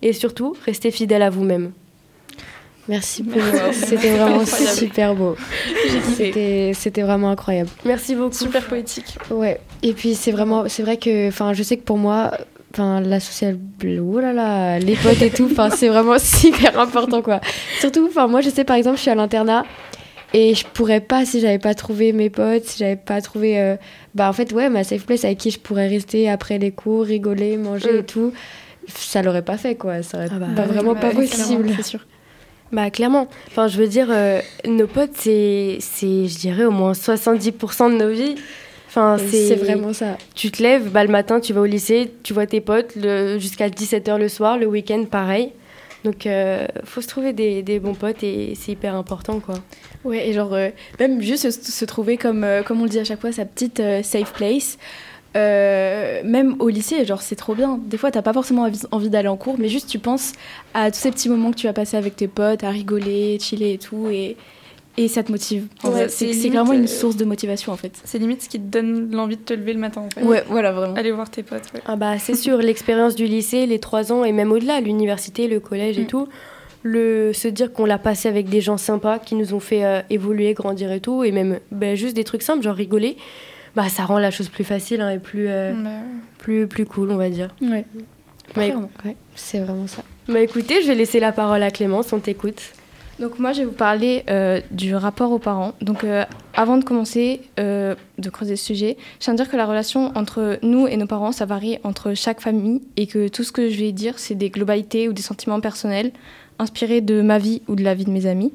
Et 0.03 0.13
surtout, 0.13 0.55
restez 0.67 0.91
fidèles 0.91 1.23
à 1.23 1.31
vous-même. 1.31 1.73
Merci 2.89 3.23
beaucoup. 3.23 3.41
C'était 3.73 4.17
vraiment 4.17 4.45
super 4.45 5.15
beau. 5.15 5.37
C'était 6.75 7.03
vraiment 7.03 7.31
incroyable. 7.31 7.71
Merci 7.85 8.15
beaucoup. 8.15 8.35
Super 8.35 8.63
poétique. 8.65 9.17
Ouais. 9.31 9.61
Et 9.83 9.93
puis 9.93 10.15
c'est 10.15 10.33
vraiment, 10.33 10.65
c'est 10.69 10.83
vrai 10.83 10.97
que, 10.97 11.29
enfin, 11.29 11.53
je 11.53 11.63
sais 11.63 11.77
que 11.77 11.83
pour 11.83 11.99
moi, 11.99 12.33
enfin, 12.73 13.01
la 13.01 13.21
sociale, 13.21 13.59
oh 13.85 14.19
là 14.21 14.33
là, 14.33 14.79
les 14.79 14.97
potes 14.97 15.23
et 15.23 15.31
tout, 15.31 15.49
enfin, 15.51 15.71
c'est 15.71 15.89
vraiment 15.89 16.19
super 16.19 16.79
important 16.79 17.23
quoi. 17.23 17.41
Surtout, 17.81 18.07
enfin, 18.09 18.27
moi, 18.27 18.41
je 18.41 18.51
sais 18.51 18.65
par 18.65 18.77
exemple, 18.77 18.97
je 18.97 19.03
suis 19.03 19.11
à 19.11 19.15
l'internat. 19.15 19.65
Et 20.37 20.57
je 20.57 20.67
pourrais 20.67 21.01
pas 21.01 21.25
si 21.25 21.41
j'avais 21.41 21.61
pas 21.61 21.75
trouvé 21.75 22.13
mes 22.13 22.29
potes, 22.29 22.65
si 22.65 22.79
j'avais 22.81 22.97
pas 22.97 23.21
trouvé. 23.21 23.61
Euh, 23.61 23.77
bah, 24.17 24.29
en 24.29 24.33
fait, 24.33 24.53
ouais, 24.53 24.69
ma 24.69 24.83
safe 24.83 25.07
place 25.07 25.25
avec 25.25 25.39
qui 25.39 25.53
je 25.53 25.61
pourrais 25.61 25.87
rester 25.87 26.29
après 26.29 26.59
les 26.59 26.73
cours, 26.73 27.05
rigoler, 27.05 27.57
manger 27.57 27.93
Mm. 27.93 27.97
et 27.99 28.03
tout. 28.03 28.33
Ça 28.89 29.23
l'aurait 29.23 29.43
pas 29.45 29.57
fait, 29.57 29.77
quoi. 29.77 30.03
Ça 30.03 30.19
aurait 30.19 30.29
Ah 30.33 30.39
bah, 30.41 30.47
pas- 30.57 30.63
vraiment 30.63 30.97
pas 30.97 31.11
possible. 31.11 31.71
c'est 31.77 31.85
sûr. 31.85 32.01
Bah 32.75 32.91
clairement. 32.91 33.29
Enfin, 33.47 33.69
je 33.69 33.79
veux 33.79 33.87
dire, 33.87 34.09
euh, 34.11 34.41
nos 34.67 34.89
potes, 34.89 35.13
c'est, 35.15 35.77
c'est, 35.79 36.27
je 36.27 36.39
dirais, 36.39 36.65
au 36.65 36.73
moins 36.73 36.91
70% 36.91 37.93
de 37.93 38.05
nos 38.05 38.11
vies. 38.11 38.35
Enfin, 38.89 39.17
c'est 39.31 39.55
vraiment 39.55 39.93
ça. 39.93 40.19
Tu 40.35 40.51
te 40.51 40.61
lèves, 40.61 40.91
bah, 40.91 41.05
le 41.05 41.11
matin, 41.11 41.39
tu 41.39 41.53
vas 41.53 41.61
au 41.61 41.67
lycée, 41.67 42.13
tu 42.25 42.33
vois 42.33 42.47
tes 42.47 42.61
potes 42.61 42.97
le, 42.97 43.39
jusqu'à 43.39 43.69
17h 43.69 44.19
le 44.19 44.29
soir, 44.29 44.59
le 44.59 44.67
week-end, 44.67 45.05
pareil. 45.05 45.53
Donc, 46.03 46.27
euh, 46.27 46.67
faut 46.83 47.01
se 47.01 47.07
trouver 47.07 47.33
des, 47.33 47.63
des 47.63 47.79
bons 47.79 47.95
potes 47.95 48.25
et 48.25 48.55
c'est 48.57 48.73
hyper 48.73 48.97
important, 48.97 49.39
quoi. 49.39 49.55
Ouais, 50.03 50.29
et 50.29 50.33
genre, 50.33 50.53
euh, 50.53 50.71
même 50.99 51.23
juste 51.23 51.49
se, 51.49 51.71
se 51.71 51.85
trouver, 51.85 52.17
comme, 52.17 52.43
euh, 52.43 52.65
comme 52.65 52.81
on 52.81 52.85
le 52.85 52.91
dit 52.91 52.99
à 52.99 53.05
chaque 53.05 53.21
fois, 53.21 53.31
sa 53.31 53.45
petite 53.45 53.81
safe 54.03 54.33
place. 54.33 54.79
Euh, 55.37 56.21
même 56.25 56.57
au 56.61 56.69
lycée, 56.69 57.05
genre, 57.05 57.23
c'est 57.23 57.35
trop 57.37 57.55
bien. 57.55 57.79
Des 57.87 57.97
fois, 57.97 58.11
t'as 58.11 58.23
pas 58.23 58.33
forcément 58.33 58.69
envie, 58.93 59.11
d'aller 59.11 59.29
en 59.29 59.37
cours, 59.37 59.57
mais 59.59 59.69
juste 59.69 59.89
tu 59.89 59.99
penses 59.99 60.33
à 60.75 60.91
tous 60.91 60.99
ces 60.99 61.11
petits 61.11 61.29
moments 61.29 61.51
que 61.51 61.57
tu 61.57 61.67
vas 61.67 61.73
passer 61.73 61.97
avec 61.97 62.15
tes 62.17 62.29
potes, 62.29 62.63
à 62.63 62.71
rigoler, 62.71 63.39
chiller 63.41 63.73
et 63.73 63.79
tout, 63.79 64.09
et, 64.09 64.37
et 64.97 65.09
ça 65.09 65.25
te 65.25 65.33
motive. 65.33 65.67
Ouais, 65.83 66.09
c'est 66.09 66.27
limite, 66.27 66.53
vraiment 66.53 66.71
euh, 66.73 66.77
une 66.77 66.87
source 66.87 67.17
de 67.17 67.25
motivation, 67.25 67.73
en 67.73 67.77
fait. 67.77 68.01
C'est 68.05 68.19
limite 68.19 68.43
ce 68.43 68.49
qui 68.49 68.61
te 68.61 68.67
donne 68.67 69.11
l'envie 69.11 69.37
de 69.37 69.43
te 69.43 69.55
lever 69.55 69.73
le 69.73 69.81
matin 69.81 70.03
en 70.03 70.11
fait. 70.11 70.25
Ouais, 70.25 70.45
voilà, 70.49 70.71
vraiment. 70.71 70.95
Aller 70.95 71.11
voir 71.11 71.29
tes 71.29 71.43
potes. 71.43 71.65
ouais. 71.75 71.81
Ah 71.87 71.97
bah 71.97 72.19
c'est 72.19 72.37
sûr, 72.37 72.59
l'expérience 72.63 73.17
du 73.17 73.27
lycée, 73.27 73.67
les 73.67 73.81
trois 73.81 74.13
ans 74.13 74.23
et 74.25 74.31
même 74.31 74.53
au-delà, 74.53 74.81
l'université, 74.81 75.49
le 75.49 75.59
collège 75.59 75.99
et 75.99 76.07
tout, 76.07 76.29
le 76.85 77.33
se 77.33 77.49
dire 77.49 77.73
qu'on 77.73 77.87
l'a 77.87 77.99
passé 77.99 78.29
avec 78.29 78.49
des 78.49 78.61
gens 78.61 78.77
sympas 78.77 79.19
qui 79.19 79.35
nous 79.35 79.53
ont 79.53 79.61
fait 79.61 79.85
euh, 79.85 80.01
évoluer, 80.11 80.53
grandir 80.55 80.93
et 80.93 81.01
tout, 81.01 81.25
et 81.25 81.33
même 81.33 81.59
bah, 81.73 81.97
juste 81.97 82.15
des 82.15 82.25
trucs 82.25 82.43
simples, 82.43 82.63
genre 82.63 82.77
rigoler, 82.77 83.17
bah 83.77 83.89
ça 83.89 84.05
rend 84.05 84.19
la 84.19 84.31
chose 84.31 84.49
plus 84.49 84.65
facile 84.65 85.01
hein, 85.01 85.11
et 85.11 85.19
plus, 85.19 85.49
euh, 85.49 85.73
Ouais. 85.75 85.91
plus 86.39 86.67
plus 86.67 86.87
cool, 86.87 87.11
on 87.11 87.17
va 87.17 87.29
dire. 87.31 87.55
Ouais. 87.63 87.85
Bah. 88.55 88.63
Ouais, 89.05 89.17
c'est 89.35 89.59
vraiment 89.61 89.87
ça. 89.87 90.03
bah 90.29 90.41
écoutez, 90.41 90.83
je 90.83 90.89
vais 90.89 90.95
laisser 90.95 91.19
la 91.21 91.33
parole 91.33 91.63
à 91.63 91.71
Clémence, 91.71 92.13
on 92.13 92.21
t'écoute. 92.21 92.63
Donc 93.21 93.39
moi, 93.39 93.53
je 93.53 93.61
vais 93.61 93.65
vous 93.65 93.73
parler 93.73 94.25
euh, 94.29 94.61
du 94.73 94.95
rapport 94.95 95.31
aux 95.31 95.39
parents. 95.39 95.73
Donc 95.81 96.03
euh, 96.03 96.25
avant 96.53 96.77
de 96.77 96.85
commencer 96.85 97.41
euh, 97.61 97.95
de 98.19 98.29
creuser 98.29 98.57
ce 98.57 98.65
sujet, 98.67 98.97
je 99.15 99.25
tiens 99.25 99.35
à 99.35 99.37
dire 99.37 99.49
que 99.49 99.57
la 99.57 99.67
relation 99.67 100.11
entre 100.17 100.59
nous 100.63 100.89
et 100.89 100.97
nos 100.97 101.07
parents, 101.07 101.31
ça 101.31 101.47
varie 101.47 101.79
entre 101.85 102.15
chaque 102.15 102.41
famille 102.41 102.83
et 102.97 103.07
que 103.07 103.29
tout 103.29 103.45
ce 103.45 103.53
que 103.53 103.69
je 103.71 103.79
vais 103.79 103.93
dire, 103.93 104.19
c'est 104.19 104.35
des 104.35 104.51
globalités 104.51 105.09
ou 105.09 105.13
des 105.13 105.23
sentiments 105.23 105.61
personnels 105.61 106.11
inspirés 106.59 107.01
de 107.01 107.23
ma 107.23 107.39
vie 107.39 107.63
ou 107.69 107.77
de 107.77 107.85
la 107.85 107.95
vie 107.95 108.05
de 108.05 108.11
mes 108.11 108.27
amis. 108.27 108.53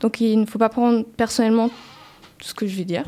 Donc 0.00 0.20
il 0.20 0.40
ne 0.40 0.46
faut 0.46 0.58
pas 0.58 0.70
prendre 0.70 1.04
personnellement 1.16 1.68
tout 1.68 2.48
ce 2.48 2.54
que 2.54 2.66
je 2.66 2.76
vais 2.76 2.84
dire. 2.84 3.04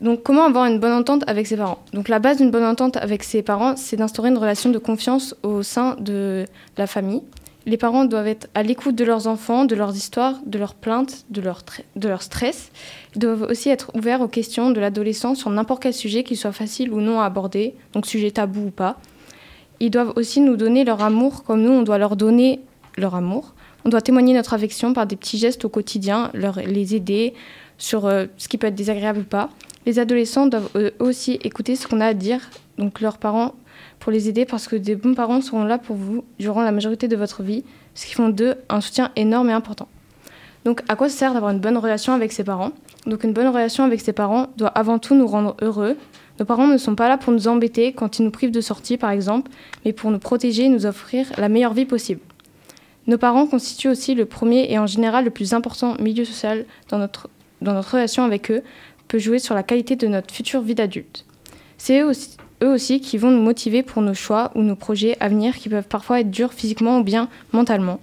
Donc 0.00 0.22
comment 0.22 0.44
avoir 0.44 0.64
une 0.64 0.78
bonne 0.78 0.92
entente 0.92 1.24
avec 1.26 1.46
ses 1.46 1.56
parents? 1.56 1.78
Donc 1.92 2.08
la 2.08 2.18
base 2.18 2.38
d'une 2.38 2.50
bonne 2.50 2.64
entente 2.64 2.96
avec 2.96 3.22
ses 3.22 3.42
parents, 3.42 3.76
c'est 3.76 3.96
d'instaurer 3.96 4.30
une 4.30 4.38
relation 4.38 4.70
de 4.70 4.78
confiance 4.78 5.36
au 5.42 5.62
sein 5.62 5.96
de 6.00 6.46
la 6.78 6.86
famille. 6.86 7.22
Les 7.66 7.76
parents 7.76 8.06
doivent 8.06 8.26
être 8.26 8.48
à 8.54 8.62
l'écoute 8.62 8.94
de 8.94 9.04
leurs 9.04 9.26
enfants, 9.26 9.66
de 9.66 9.74
leurs 9.74 9.94
histoires, 9.94 10.40
de 10.46 10.58
leurs 10.58 10.74
plaintes, 10.74 11.26
de 11.28 11.42
leur, 11.42 12.22
stress. 12.22 12.72
Ils 13.14 13.18
doivent 13.18 13.42
aussi 13.42 13.68
être 13.68 13.90
ouverts 13.94 14.22
aux 14.22 14.28
questions 14.28 14.70
de 14.70 14.80
l'adolescent 14.80 15.34
sur 15.34 15.50
n'importe 15.50 15.82
quel 15.82 15.92
sujet, 15.92 16.24
qu'il 16.24 16.38
soit 16.38 16.52
facile 16.52 16.90
ou 16.90 17.02
non 17.02 17.20
à 17.20 17.26
aborder, 17.26 17.74
donc 17.92 18.06
sujet 18.06 18.30
tabou 18.30 18.68
ou 18.68 18.70
pas. 18.70 18.98
Ils 19.78 19.90
doivent 19.90 20.14
aussi 20.16 20.40
nous 20.40 20.56
donner 20.56 20.84
leur 20.84 21.02
amour 21.02 21.44
comme 21.44 21.60
nous, 21.60 21.72
on 21.72 21.82
doit 21.82 21.98
leur 21.98 22.16
donner 22.16 22.60
leur 22.96 23.14
amour. 23.14 23.52
On 23.84 23.90
doit 23.90 24.02
témoigner 24.02 24.32
notre 24.32 24.54
affection 24.54 24.94
par 24.94 25.06
des 25.06 25.16
petits 25.16 25.38
gestes 25.38 25.64
au 25.66 25.68
quotidien, 25.68 26.30
leur, 26.32 26.56
les 26.56 26.94
aider 26.94 27.34
sur 27.76 28.06
euh, 28.06 28.26
ce 28.36 28.48
qui 28.48 28.58
peut 28.58 28.66
être 28.66 28.74
désagréable 28.74 29.20
ou 29.20 29.24
pas. 29.24 29.50
Les 29.86 29.98
adolescents 29.98 30.46
doivent 30.46 30.70
eux 30.74 30.92
aussi 30.98 31.38
écouter 31.42 31.74
ce 31.76 31.86
qu'on 31.86 32.00
a 32.00 32.06
à 32.06 32.14
dire, 32.14 32.50
donc 32.78 33.00
leurs 33.00 33.18
parents, 33.18 33.54
pour 33.98 34.12
les 34.12 34.28
aider 34.28 34.44
parce 34.44 34.68
que 34.68 34.76
des 34.76 34.96
bons 34.96 35.14
parents 35.14 35.40
seront 35.40 35.64
là 35.64 35.78
pour 35.78 35.96
vous 35.96 36.24
durant 36.38 36.62
la 36.62 36.72
majorité 36.72 37.08
de 37.08 37.16
votre 37.16 37.42
vie, 37.42 37.64
ce 37.94 38.06
qui 38.06 38.14
font 38.14 38.28
d'eux 38.28 38.56
un 38.68 38.80
soutien 38.80 39.10
énorme 39.16 39.50
et 39.50 39.52
important. 39.52 39.88
Donc 40.64 40.82
à 40.88 40.96
quoi 40.96 41.08
ça 41.08 41.16
sert 41.16 41.34
d'avoir 41.34 41.52
une 41.52 41.60
bonne 41.60 41.78
relation 41.78 42.12
avec 42.12 42.32
ses 42.32 42.44
parents? 42.44 42.72
Donc 43.06 43.24
une 43.24 43.32
bonne 43.32 43.48
relation 43.48 43.84
avec 43.84 44.00
ses 44.00 44.12
parents 44.12 44.48
doit 44.56 44.68
avant 44.68 44.98
tout 44.98 45.14
nous 45.14 45.26
rendre 45.26 45.56
heureux. 45.62 45.96
Nos 46.38 46.44
parents 46.44 46.66
ne 46.66 46.76
sont 46.76 46.94
pas 46.94 47.08
là 47.08 47.16
pour 47.16 47.32
nous 47.32 47.48
embêter 47.48 47.92
quand 47.92 48.18
ils 48.18 48.24
nous 48.24 48.30
privent 48.30 48.50
de 48.50 48.60
sortie 48.60 48.98
par 48.98 49.10
exemple, 49.10 49.50
mais 49.84 49.92
pour 49.92 50.10
nous 50.10 50.18
protéger 50.18 50.64
et 50.64 50.68
nous 50.68 50.86
offrir 50.86 51.26
la 51.38 51.48
meilleure 51.48 51.74
vie 51.74 51.86
possible. 51.86 52.20
Nos 53.06 53.18
parents 53.18 53.46
constituent 53.46 53.88
aussi 53.88 54.14
le 54.14 54.26
premier 54.26 54.70
et 54.70 54.78
en 54.78 54.86
général 54.86 55.24
le 55.24 55.30
plus 55.30 55.54
important 55.54 55.94
milieu 55.98 56.24
social 56.24 56.66
dans 56.90 56.98
notre, 56.98 57.30
dans 57.62 57.72
notre 57.72 57.92
relation 57.92 58.24
avec 58.24 58.50
eux, 58.50 58.62
peut 59.10 59.18
jouer 59.18 59.40
sur 59.40 59.56
la 59.56 59.64
qualité 59.64 59.96
de 59.96 60.06
notre 60.06 60.32
future 60.32 60.60
vie 60.60 60.76
d'adulte. 60.76 61.26
C'est 61.78 62.00
eux 62.00 62.72
aussi, 62.72 63.00
qui 63.00 63.18
vont 63.18 63.32
nous 63.32 63.42
motiver 63.42 63.82
pour 63.82 64.02
nos 64.02 64.14
choix 64.14 64.52
ou 64.54 64.62
nos 64.62 64.76
projets 64.76 65.16
à 65.18 65.28
venir 65.28 65.56
qui 65.56 65.68
peuvent 65.68 65.88
parfois 65.88 66.20
être 66.20 66.30
durs 66.30 66.52
physiquement 66.52 66.98
ou 66.98 67.02
bien 67.02 67.28
mentalement. 67.52 67.98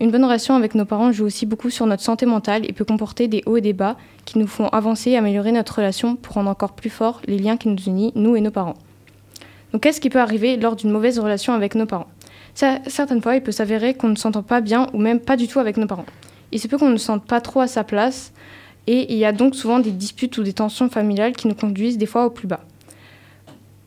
Une 0.00 0.10
bonne 0.10 0.24
relation 0.24 0.56
avec 0.56 0.74
nos 0.74 0.84
parents 0.84 1.12
joue 1.12 1.26
aussi 1.26 1.46
beaucoup 1.46 1.70
sur 1.70 1.86
notre 1.86 2.02
santé 2.02 2.26
mentale 2.26 2.68
et 2.68 2.72
peut 2.72 2.84
comporter 2.84 3.28
des 3.28 3.42
hauts 3.46 3.56
et 3.56 3.60
des 3.60 3.72
bas 3.72 3.96
qui 4.24 4.38
nous 4.38 4.48
font 4.48 4.68
avancer 4.68 5.10
et 5.10 5.16
améliorer 5.16 5.52
notre 5.52 5.76
relation 5.76 6.16
pour 6.16 6.34
rendre 6.34 6.50
encore 6.50 6.72
plus 6.72 6.90
forts 6.90 7.22
les 7.26 7.38
liens 7.38 7.56
qui 7.56 7.68
nous 7.68 7.82
unissent, 7.86 8.12
nous 8.16 8.34
et 8.34 8.40
nos 8.40 8.50
parents. 8.50 8.76
Donc 9.72 9.82
qu'est-ce 9.82 10.00
qui 10.00 10.10
peut 10.10 10.20
arriver 10.20 10.56
lors 10.56 10.74
d'une 10.74 10.90
mauvaise 10.90 11.20
relation 11.20 11.52
avec 11.52 11.76
nos 11.76 11.86
parents? 11.86 12.08
Certaines 12.54 13.22
fois, 13.22 13.36
il 13.36 13.42
peut 13.42 13.52
s'avérer 13.52 13.94
qu'on 13.94 14.08
ne 14.08 14.16
s'entend 14.16 14.42
pas 14.42 14.60
bien 14.60 14.88
ou 14.92 14.98
même 14.98 15.20
pas 15.20 15.36
du 15.36 15.46
tout 15.46 15.60
avec 15.60 15.76
nos 15.76 15.86
parents. 15.86 16.06
Il 16.50 16.58
se 16.58 16.66
peut 16.66 16.78
qu'on 16.78 16.88
ne 16.88 16.96
se 16.96 17.04
sente 17.04 17.24
pas 17.26 17.40
trop 17.40 17.60
à 17.60 17.68
sa 17.68 17.84
place 17.84 18.32
et 18.88 19.12
il 19.12 19.18
y 19.18 19.24
a 19.26 19.32
donc 19.32 19.54
souvent 19.54 19.80
des 19.80 19.90
disputes 19.90 20.38
ou 20.38 20.42
des 20.42 20.54
tensions 20.54 20.88
familiales 20.88 21.34
qui 21.34 21.46
nous 21.46 21.54
conduisent 21.54 21.98
des 21.98 22.06
fois 22.06 22.24
au 22.24 22.30
plus 22.30 22.48
bas. 22.48 22.64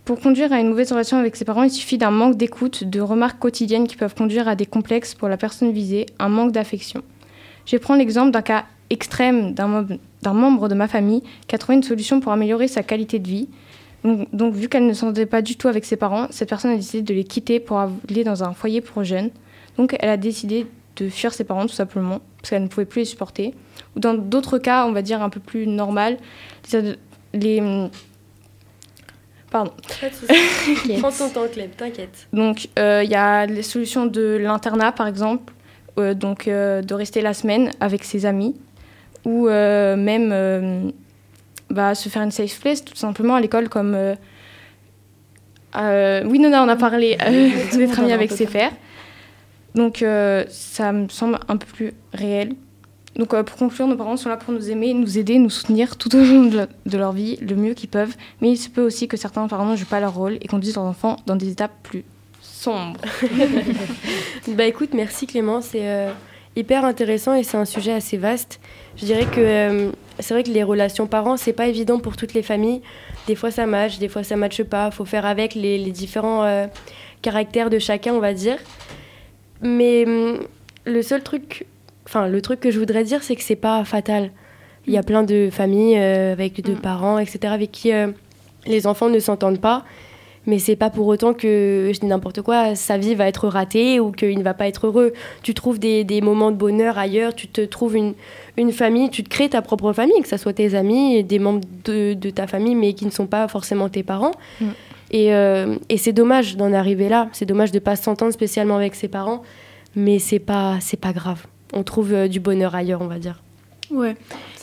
Pour 0.06 0.20
conduire 0.20 0.54
à 0.54 0.60
une 0.60 0.70
mauvaise 0.70 0.92
relation 0.92 1.18
avec 1.18 1.36
ses 1.36 1.44
parents, 1.46 1.64
il 1.64 1.72
suffit 1.72 1.98
d'un 1.98 2.12
manque 2.12 2.38
d'écoute, 2.38 2.84
de 2.84 3.02
remarques 3.02 3.40
quotidiennes 3.40 3.88
qui 3.88 3.96
peuvent 3.96 4.14
conduire 4.14 4.48
à 4.48 4.56
des 4.56 4.68
complexes 4.68 5.16
pour 5.16 5.28
la 5.28 5.38
personne 5.38 5.72
visée, 5.72 6.06
un 6.20 6.30
manque 6.30 6.52
d'affection. 6.52 7.02
Je 7.66 7.78
prendre 7.78 8.00
l'exemple 8.00 8.32
d'un 8.32 8.42
cas 8.42 8.66
extrême 8.92 9.54
d'un 9.54 9.68
mem- 9.68 9.98
d'un 10.22 10.34
membre 10.34 10.68
de 10.70 10.76
ma 10.76 10.88
famille 10.88 11.24
qui 11.48 11.56
a 11.56 11.58
trouvé 11.58 11.76
une 11.78 11.84
solution 11.84 12.20
pour 12.20 12.32
améliorer 12.32 12.68
sa 12.68 12.84
qualité 12.84 13.18
de 13.20 13.28
vie. 13.28 13.48
Donc, 14.04 14.28
donc, 14.34 14.54
vu 14.54 14.68
qu'elle 14.68 14.86
ne 14.86 14.94
s'entendait 14.94 15.26
pas 15.26 15.42
du 15.42 15.56
tout 15.56 15.68
avec 15.68 15.86
ses 15.86 15.96
parents, 15.96 16.28
cette 16.30 16.50
personne 16.50 16.72
a 16.72 16.76
décidé 16.76 17.02
de 17.02 17.14
les 17.14 17.24
quitter 17.24 17.60
pour 17.60 17.80
aller 17.80 18.24
dans 18.24 18.44
un 18.44 18.54
foyer 18.54 18.82
pour 18.82 19.04
jeunes. 19.04 19.30
Donc 19.78 19.96
elle 20.00 20.10
a 20.10 20.18
décidé 20.18 20.68
de 20.98 21.10
fuir 21.10 21.34
ses 21.34 21.44
parents 21.44 21.66
tout 21.66 21.74
simplement, 21.74 22.20
parce 22.38 22.50
qu'elle 22.50 22.64
ne 22.64 22.68
pouvait 22.68 22.86
plus 22.86 23.02
les 23.02 23.06
supporter. 23.06 23.54
Ou 23.96 24.00
dans 24.00 24.14
d'autres 24.14 24.58
cas, 24.58 24.86
on 24.86 24.92
va 24.92 25.02
dire 25.02 25.22
un 25.22 25.30
peu 25.30 25.40
plus 25.40 25.68
normal, 25.68 26.18
les... 26.74 26.96
les 27.34 27.90
Pardon. 29.52 29.74
Prends 31.00 31.12
ton 31.12 31.30
temps, 31.30 31.48
Clem, 31.52 31.70
t'inquiète. 31.72 32.28
Donc, 32.32 32.64
il 32.64 32.70
euh, 32.80 33.04
y 33.04 33.16
a 33.16 33.46
les 33.46 33.64
solutions 33.64 34.06
de 34.06 34.38
l'internat, 34.42 34.94
par 34.94 35.08
exemple, 35.08 35.54
euh, 36.00 36.14
donc 36.14 36.48
euh, 36.48 36.82
de 36.82 36.94
rester 36.94 37.20
la 37.22 37.34
semaine 37.34 37.72
avec 37.82 38.06
ses 38.06 38.26
amis, 38.26 38.56
ou 39.26 39.50
même 39.50 40.94
bah, 41.70 41.96
se 41.96 42.08
faire 42.08 42.24
une 42.24 42.32
safe 42.32 42.60
place, 42.62 42.84
tout 42.84 42.96
simplement 42.96 43.36
à 43.36 43.42
l'école, 43.42 43.68
comme. 43.68 43.98
oui, 45.76 46.40
Nona, 46.40 46.64
on 46.64 46.70
a 46.70 46.78
parlé 46.78 47.18
d'être 47.74 48.00
amis 48.00 48.14
avec 48.14 48.32
ses 48.32 48.46
pères. 48.46 48.72
Donc, 49.76 50.06
ça 50.50 50.92
me 50.92 51.08
semble 51.10 51.40
un 51.48 51.58
peu 51.58 51.66
plus 51.66 51.94
réel. 52.14 52.56
Donc, 53.16 53.30
pour 53.30 53.58
conclure, 53.58 53.88
nos 53.88 53.96
parents 53.96 54.18
sont 54.18 54.30
là 54.30 54.38
pour 54.38 54.54
nous 54.54 54.70
aimer, 54.70 54.94
nous 54.94 55.18
aider, 55.18 55.38
nous 55.38 55.50
soutenir 55.50 55.98
tout 55.98 56.16
au 56.16 56.20
long 56.20 56.46
de, 56.46 56.98
leur 56.98 57.12
vie, 57.12 57.38
le 57.38 57.56
mieux 57.56 57.74
qu'ils 57.74 57.90
peuvent. 57.90 58.16
Mais 58.42 58.52
il 58.52 58.58
se 58.58 58.70
peut 58.70 58.82
aussi 58.82 59.08
que 59.08 59.18
certains 59.18 59.48
parents 59.48 59.66
ne 59.66 59.76
jouent 59.76 59.86
pas 59.86 60.00
leur 60.00 60.14
rôle 60.14 60.38
et 60.42 60.48
conduisent 60.48 60.76
leurs 60.76 60.86
enfants 60.86 61.18
dans 61.26 61.36
des 61.36 61.50
étapes 61.50 61.74
plus 61.84 62.06
sombres. 62.62 63.02
bah 64.48 64.66
écoute, 64.66 64.94
merci 64.94 65.26
Clément, 65.26 65.62
c'est 65.62 65.90
euh, 65.90 66.12
hyper 66.56 66.86
intéressant 66.86 67.34
et 67.34 67.44
c'est 67.44 67.58
un 67.58 67.66
sujet 67.66 67.92
assez 67.92 68.18
vaste. 68.18 68.60
Je 68.98 69.06
dirais 69.06 69.26
que 69.26 69.40
euh, 69.40 69.92
c'est 70.20 70.34
vrai 70.34 70.44
que 70.44 70.50
les 70.50 70.64
relations 70.64 71.08
parents, 71.08 71.38
c'est 71.38 71.54
pas 71.54 71.68
évident 71.68 72.00
pour 72.00 72.16
toutes 72.16 72.34
les 72.34 72.44
familles. 72.44 72.82
Des 73.28 73.36
fois 73.36 73.52
ça 73.52 73.66
match, 73.66 73.98
des 73.98 74.08
fois 74.08 74.24
ça 74.24 74.36
matche 74.36 74.64
pas. 74.64 74.90
Il 74.92 74.96
faut 74.96 75.06
faire 75.06 75.26
avec 75.26 75.56
les, 75.56 75.78
les 75.78 75.92
différents 75.92 76.44
euh, 76.44 76.68
caractères 77.22 77.70
de 77.70 77.80
chacun, 77.80 78.14
on 78.14 78.20
va 78.20 78.34
dire. 78.34 78.58
Mais 79.62 80.06
hum, 80.06 80.40
le 80.86 81.02
seul 81.02 81.24
truc 81.24 81.66
Enfin, 82.12 82.28
le 82.28 82.42
truc 82.42 82.60
que 82.60 82.72
je 82.72 82.78
voudrais 82.80 83.06
dire, 83.06 83.24
c'est 83.24 83.38
que 83.38 83.42
c'est 83.42 83.56
pas 83.56 83.86
fatal. 83.86 84.32
Il 84.86 84.94
y 84.94 84.98
a 84.98 85.04
plein 85.04 85.24
de 85.24 85.50
familles 85.50 85.98
euh, 85.98 86.34
avec 86.34 86.62
deux 86.62 86.74
mm. 86.74 86.82
parents, 86.82 87.20
etc., 87.20 87.54
avec 87.54 87.72
qui 87.72 87.94
euh, 87.94 88.08
les 88.66 88.86
enfants 88.86 89.10
ne 89.10 89.20
s'entendent 89.20 89.62
pas. 89.62 89.86
Mais 90.48 90.60
c'est 90.60 90.76
pas 90.76 90.90
pour 90.90 91.08
autant 91.08 91.34
que, 91.34 91.92
je 91.94 92.00
dis 92.00 92.08
n'importe 92.08 92.42
quoi, 92.42 92.76
sa 92.76 92.98
vie 92.98 93.16
va 93.16 93.28
être 93.28 93.48
ratée 93.48 94.00
ou 94.00 94.12
qu'il 94.12 94.38
ne 94.38 94.44
va 94.44 94.56
pas 94.56 94.68
être 94.68 94.88
heureux. 94.88 95.14
Tu 95.44 95.54
trouves 95.54 95.80
des, 95.80 96.04
des, 96.04 96.20
moments 96.20 96.52
de 96.52 96.58
bonheur 96.58 96.98
ailleurs, 96.98 97.34
tu 97.34 97.48
te 97.48 97.62
trouves 97.62 97.96
une, 97.96 98.14
une, 98.58 98.72
famille, 98.72 99.10
tu 99.10 99.24
te 99.24 99.30
crées 99.30 99.50
ta 99.50 99.62
propre 99.62 99.94
famille, 99.94 100.20
que 100.22 100.28
ce 100.28 100.38
soit 100.38 100.54
tes 100.54 100.76
amis, 100.76 101.24
des 101.24 101.40
membres 101.40 101.62
de, 101.86 102.16
de, 102.16 102.30
ta 102.32 102.46
famille, 102.46 102.76
mais 102.76 102.94
qui 102.94 103.06
ne 103.06 103.12
sont 103.12 103.28
pas 103.28 103.48
forcément 103.48 103.88
tes 103.88 104.02
parents. 104.04 104.34
Mm. 104.60 104.66
Et, 105.12 105.34
euh, 105.36 105.78
et 105.90 105.98
c'est 105.98 106.14
dommage 106.14 106.58
d'en 106.58 106.74
arriver 106.74 107.10
là. 107.10 107.30
C'est 107.34 107.46
dommage 107.46 107.72
de 107.72 107.80
pas 107.80 107.96
s'entendre 107.96 108.32
spécialement 108.32 108.78
avec 108.78 108.96
ses 108.96 109.08
parents, 109.08 109.44
mais 109.96 110.20
c'est 110.20 110.40
pas, 110.40 110.78
c'est 110.80 111.00
pas 111.00 111.14
grave 111.14 111.46
on 111.74 111.84
trouve 111.84 112.14
euh, 112.14 112.28
du 112.28 112.40
bonheur 112.40 112.76
ailleurs, 112.76 113.02
on 113.02 113.08
va 113.08 113.20
dire. 113.20 113.42
Ouais. 113.90 114.16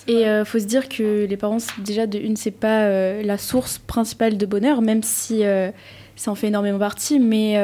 Et 0.07 0.27
euh, 0.27 0.45
faut 0.45 0.59
se 0.59 0.65
dire 0.65 0.89
que 0.89 1.27
les 1.27 1.37
parents, 1.37 1.59
déjà 1.79 2.07
de 2.07 2.19
une, 2.19 2.37
c'est 2.37 2.51
pas 2.51 2.85
euh, 2.85 3.23
la 3.23 3.37
source 3.37 3.79
principale 3.79 4.39
de 4.39 4.47
bonheur, 4.47 4.81
même 4.81 5.03
si 5.03 5.43
ça 6.17 6.31
en 6.31 6.35
fait 6.35 6.49
énormément 6.49 6.79
partie, 6.79 7.19
mais 7.19 7.57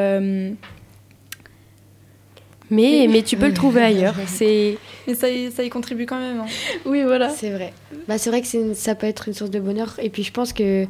mais, 2.70 3.06
mais 3.08 3.22
tu 3.22 3.36
peux 3.36 3.46
le 3.46 3.54
trouver 3.54 3.82
ailleurs. 3.82 4.14
C'est 4.26 4.78
mais 5.06 5.14
ça 5.14 5.28
y, 5.28 5.52
ça 5.52 5.62
y 5.62 5.68
contribue 5.68 6.06
quand 6.06 6.18
même. 6.18 6.40
Hein. 6.40 6.46
Oui, 6.86 7.02
voilà. 7.02 7.28
C'est 7.28 7.50
vrai. 7.50 7.74
Bah, 8.08 8.16
c'est 8.16 8.30
vrai 8.30 8.40
que 8.40 8.74
ça 8.74 8.94
peut 8.94 9.06
être 9.06 9.28
une 9.28 9.34
source 9.34 9.50
de 9.50 9.60
bonheur. 9.60 9.94
Et 10.02 10.08
puis 10.08 10.22
je 10.22 10.32
pense 10.32 10.54
que 10.54 10.86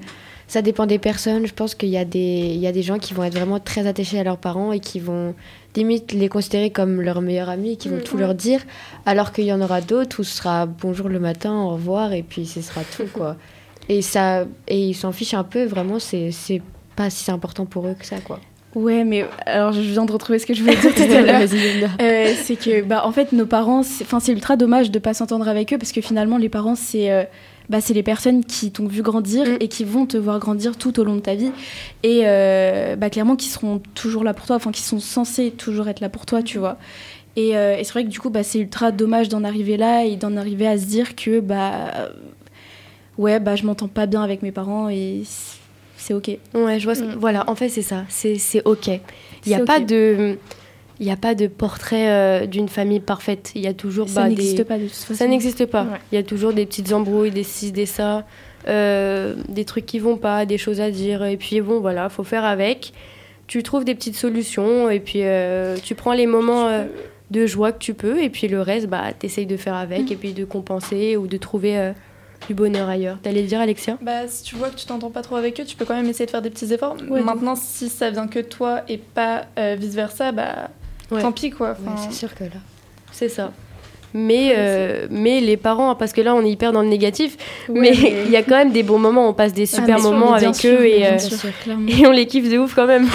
ça 0.48 0.62
dépend 0.62 0.86
des 0.86 0.98
personnes. 0.98 1.46
Je 1.46 1.54
pense 1.54 1.74
qu'il 1.74 1.88
y, 1.88 1.96
a 1.96 2.04
des, 2.04 2.18
il 2.18 2.58
y 2.58 2.66
a 2.66 2.72
des 2.72 2.82
gens 2.82 2.98
qui 2.98 3.14
vont 3.14 3.24
être 3.24 3.34
vraiment 3.34 3.60
très 3.60 3.86
attachés 3.86 4.18
à 4.18 4.24
leurs 4.24 4.38
parents 4.38 4.72
et 4.72 4.80
qui 4.80 5.00
vont 5.00 5.34
limite 5.76 6.12
les 6.12 6.28
considérer 6.28 6.70
comme 6.70 7.00
leurs 7.00 7.20
meilleurs 7.20 7.48
amis, 7.48 7.76
qui 7.76 7.88
vont 7.88 7.96
mm, 7.96 8.02
tout 8.02 8.16
leur 8.16 8.34
dire, 8.34 8.60
alors 9.06 9.32
qu'il 9.32 9.44
y 9.44 9.52
en 9.52 9.60
aura 9.60 9.80
d'autres 9.80 10.20
où 10.20 10.24
ce 10.24 10.36
sera 10.36 10.66
bonjour 10.66 11.08
le 11.08 11.18
matin, 11.18 11.54
au 11.54 11.70
revoir, 11.70 12.12
et 12.12 12.22
puis 12.22 12.46
ce 12.46 12.62
sera 12.62 12.82
tout, 12.96 13.06
quoi. 13.12 13.36
Et, 13.90 14.00
ça, 14.00 14.46
et 14.66 14.80
ils 14.80 14.94
s'en 14.94 15.12
fichent 15.12 15.34
un 15.34 15.44
peu, 15.44 15.64
vraiment, 15.64 15.98
c'est 15.98 16.32
pas 16.96 17.10
si 17.10 17.30
important 17.30 17.66
pour 17.66 17.86
eux 17.86 17.94
que 17.98 18.06
ça, 18.06 18.16
quoi. 18.18 18.40
Ouais, 18.74 19.04
mais 19.04 19.26
alors 19.46 19.72
je 19.72 19.80
viens 19.80 20.06
de 20.06 20.10
retrouver 20.10 20.38
ce 20.38 20.46
que 20.46 20.54
je 20.54 20.62
voulais 20.62 20.76
dire 20.76 20.94
tout 20.96 21.02
à 21.02 21.20
l'heure. 21.20 21.42
Euh, 22.00 22.32
c'est 22.42 22.56
que, 22.56 22.82
bah, 22.82 23.06
en 23.06 23.12
fait, 23.12 23.32
nos 23.32 23.44
parents, 23.44 23.82
c'est 23.82 24.32
ultra 24.32 24.56
dommage 24.56 24.90
de 24.90 24.98
pas 24.98 25.12
s'entendre 25.12 25.46
avec 25.48 25.72
eux 25.74 25.78
parce 25.78 25.92
que 25.92 26.00
finalement, 26.00 26.38
les 26.38 26.48
parents, 26.48 26.74
c'est. 26.74 27.10
Euh, 27.12 27.24
bah, 27.68 27.80
c'est 27.80 27.94
les 27.94 28.02
personnes 28.02 28.44
qui 28.44 28.70
t'ont 28.70 28.86
vu 28.86 29.02
grandir 29.02 29.46
mm. 29.46 29.56
et 29.60 29.68
qui 29.68 29.84
vont 29.84 30.06
te 30.06 30.16
voir 30.16 30.38
grandir 30.38 30.76
tout 30.76 30.98
au 31.00 31.04
long 31.04 31.16
de 31.16 31.20
ta 31.20 31.34
vie. 31.34 31.50
Et 32.02 32.22
euh, 32.24 32.96
bah, 32.96 33.10
clairement, 33.10 33.36
qui 33.36 33.48
seront 33.48 33.80
toujours 33.94 34.24
là 34.24 34.34
pour 34.34 34.46
toi, 34.46 34.56
enfin, 34.56 34.72
qui 34.72 34.82
sont 34.82 35.00
censés 35.00 35.50
toujours 35.50 35.88
être 35.88 36.00
là 36.00 36.08
pour 36.08 36.26
toi, 36.26 36.42
tu 36.42 36.58
vois. 36.58 36.78
Et, 37.36 37.56
euh, 37.56 37.76
et 37.76 37.84
c'est 37.84 37.92
vrai 37.92 38.04
que 38.04 38.10
du 38.10 38.20
coup, 38.20 38.30
bah, 38.30 38.42
c'est 38.42 38.58
ultra 38.58 38.92
dommage 38.92 39.28
d'en 39.28 39.44
arriver 39.44 39.76
là 39.76 40.04
et 40.04 40.16
d'en 40.16 40.36
arriver 40.36 40.66
à 40.66 40.78
se 40.78 40.84
dire 40.84 41.16
que, 41.16 41.40
bah, 41.40 42.10
ouais, 43.18 43.40
bah, 43.40 43.56
je 43.56 43.64
m'entends 43.64 43.88
pas 43.88 44.06
bien 44.06 44.22
avec 44.22 44.42
mes 44.42 44.52
parents 44.52 44.88
et 44.88 45.22
c'est 45.96 46.14
ok. 46.14 46.36
Ouais, 46.54 46.78
je 46.78 46.84
vois. 46.84 46.94
Mm. 46.94 47.16
Voilà, 47.18 47.48
en 47.48 47.54
fait, 47.54 47.68
c'est 47.68 47.82
ça. 47.82 48.04
C'est 48.08 48.62
ok. 48.64 48.88
Il 48.88 49.48
n'y 49.48 49.54
a 49.54 49.64
pas 49.64 49.80
de 49.80 50.38
il 51.00 51.06
n'y 51.06 51.12
a 51.12 51.16
pas 51.16 51.34
de 51.34 51.46
portrait 51.46 52.08
euh, 52.08 52.46
d'une 52.46 52.68
famille 52.68 53.00
parfaite. 53.00 53.52
Il 53.54 53.62
y 53.62 53.66
a 53.66 53.74
toujours. 53.74 54.08
Ça 54.08 54.22
bah, 54.22 54.28
n'existe 54.28 54.64
pas 54.64 54.78
de 54.78 54.84
toute 54.84 54.92
façon. 54.92 55.14
Ça 55.14 55.26
n'existe 55.26 55.66
pas. 55.66 55.86
Il 56.12 56.14
y 56.14 56.18
a 56.18 56.22
toujours 56.22 56.52
des 56.52 56.66
petites 56.66 56.92
embrouilles, 56.92 57.30
des 57.30 57.42
ci, 57.42 57.72
des 57.72 57.86
ça, 57.86 58.24
euh, 58.68 59.34
des 59.48 59.64
trucs 59.64 59.86
qui 59.86 59.98
vont 59.98 60.16
pas, 60.16 60.46
des 60.46 60.58
choses 60.58 60.80
à 60.80 60.90
dire. 60.90 61.24
Et 61.24 61.36
puis 61.36 61.60
bon, 61.60 61.80
voilà, 61.80 62.08
faut 62.08 62.24
faire 62.24 62.44
avec. 62.44 62.92
Tu 63.46 63.62
trouves 63.62 63.84
des 63.84 63.94
petites 63.94 64.16
solutions 64.16 64.88
et 64.88 65.00
puis 65.00 65.20
euh, 65.22 65.76
tu 65.82 65.94
prends 65.94 66.14
les 66.14 66.26
moments 66.26 66.70
de 67.30 67.46
joie 67.46 67.72
que 67.72 67.78
tu 67.78 67.92
peux 67.92 68.22
et 68.22 68.30
puis 68.30 68.48
le 68.48 68.60
reste, 68.60 68.86
bah, 68.86 69.06
essayes 69.22 69.46
de 69.46 69.56
faire 69.56 69.74
avec 69.74 70.10
et 70.12 70.16
puis 70.16 70.32
de 70.32 70.44
compenser 70.44 71.16
ou 71.16 71.26
de 71.26 71.36
trouver 71.36 71.92
du 72.46 72.54
bonheur 72.54 72.88
ailleurs. 72.88 73.18
T'allais 73.20 73.42
dire, 73.42 73.60
Alexia? 73.60 73.98
Bah, 74.00 74.28
si 74.28 74.44
tu 74.44 74.54
vois 74.54 74.70
que 74.70 74.76
tu 74.76 74.86
t'entends 74.86 75.10
pas 75.10 75.22
trop 75.22 75.36
avec 75.36 75.60
eux, 75.60 75.64
tu 75.64 75.76
peux 75.76 75.84
quand 75.84 75.96
même 75.96 76.08
essayer 76.08 76.24
de 76.24 76.30
faire 76.30 76.40
des 76.40 76.50
petits 76.50 76.72
efforts. 76.72 76.96
Maintenant, 77.10 77.56
si 77.56 77.88
ça 77.90 78.10
vient 78.10 78.28
que 78.28 78.38
toi 78.38 78.82
et 78.88 78.96
pas 78.96 79.46
vice 79.76 79.94
versa, 79.94 80.30
bah 80.30 80.70
Tant 81.08 81.32
pis, 81.32 81.50
quoi. 81.50 81.76
c'est 81.96 82.12
sûr 82.14 82.34
que 82.34 82.44
là. 82.44 82.60
C'est 83.12 83.28
ça. 83.28 83.52
Mais, 84.16 84.54
euh, 84.56 85.08
mais 85.10 85.40
les 85.40 85.56
parents, 85.56 85.96
parce 85.96 86.12
que 86.12 86.20
là 86.20 86.36
on 86.36 86.42
est 86.42 86.50
hyper 86.50 86.70
dans 86.70 86.82
le 86.82 86.88
négatif, 86.88 87.36
mais 87.68 87.92
il 87.92 88.30
y 88.30 88.36
a 88.36 88.44
quand 88.44 88.56
même 88.56 88.70
des 88.70 88.84
bons 88.84 89.00
moments, 89.00 89.28
on 89.28 89.34
passe 89.34 89.52
des 89.52 89.68
ah, 89.74 89.76
super 89.76 89.98
moments 89.98 90.34
avec 90.34 90.64
eux 90.64 90.86
et, 90.86 91.04
euh, 91.04 91.18
et 91.88 92.06
on 92.06 92.12
les 92.12 92.26
kiffe 92.26 92.48
de 92.48 92.58
ouf 92.58 92.76
quand 92.76 92.86
même. 92.86 93.08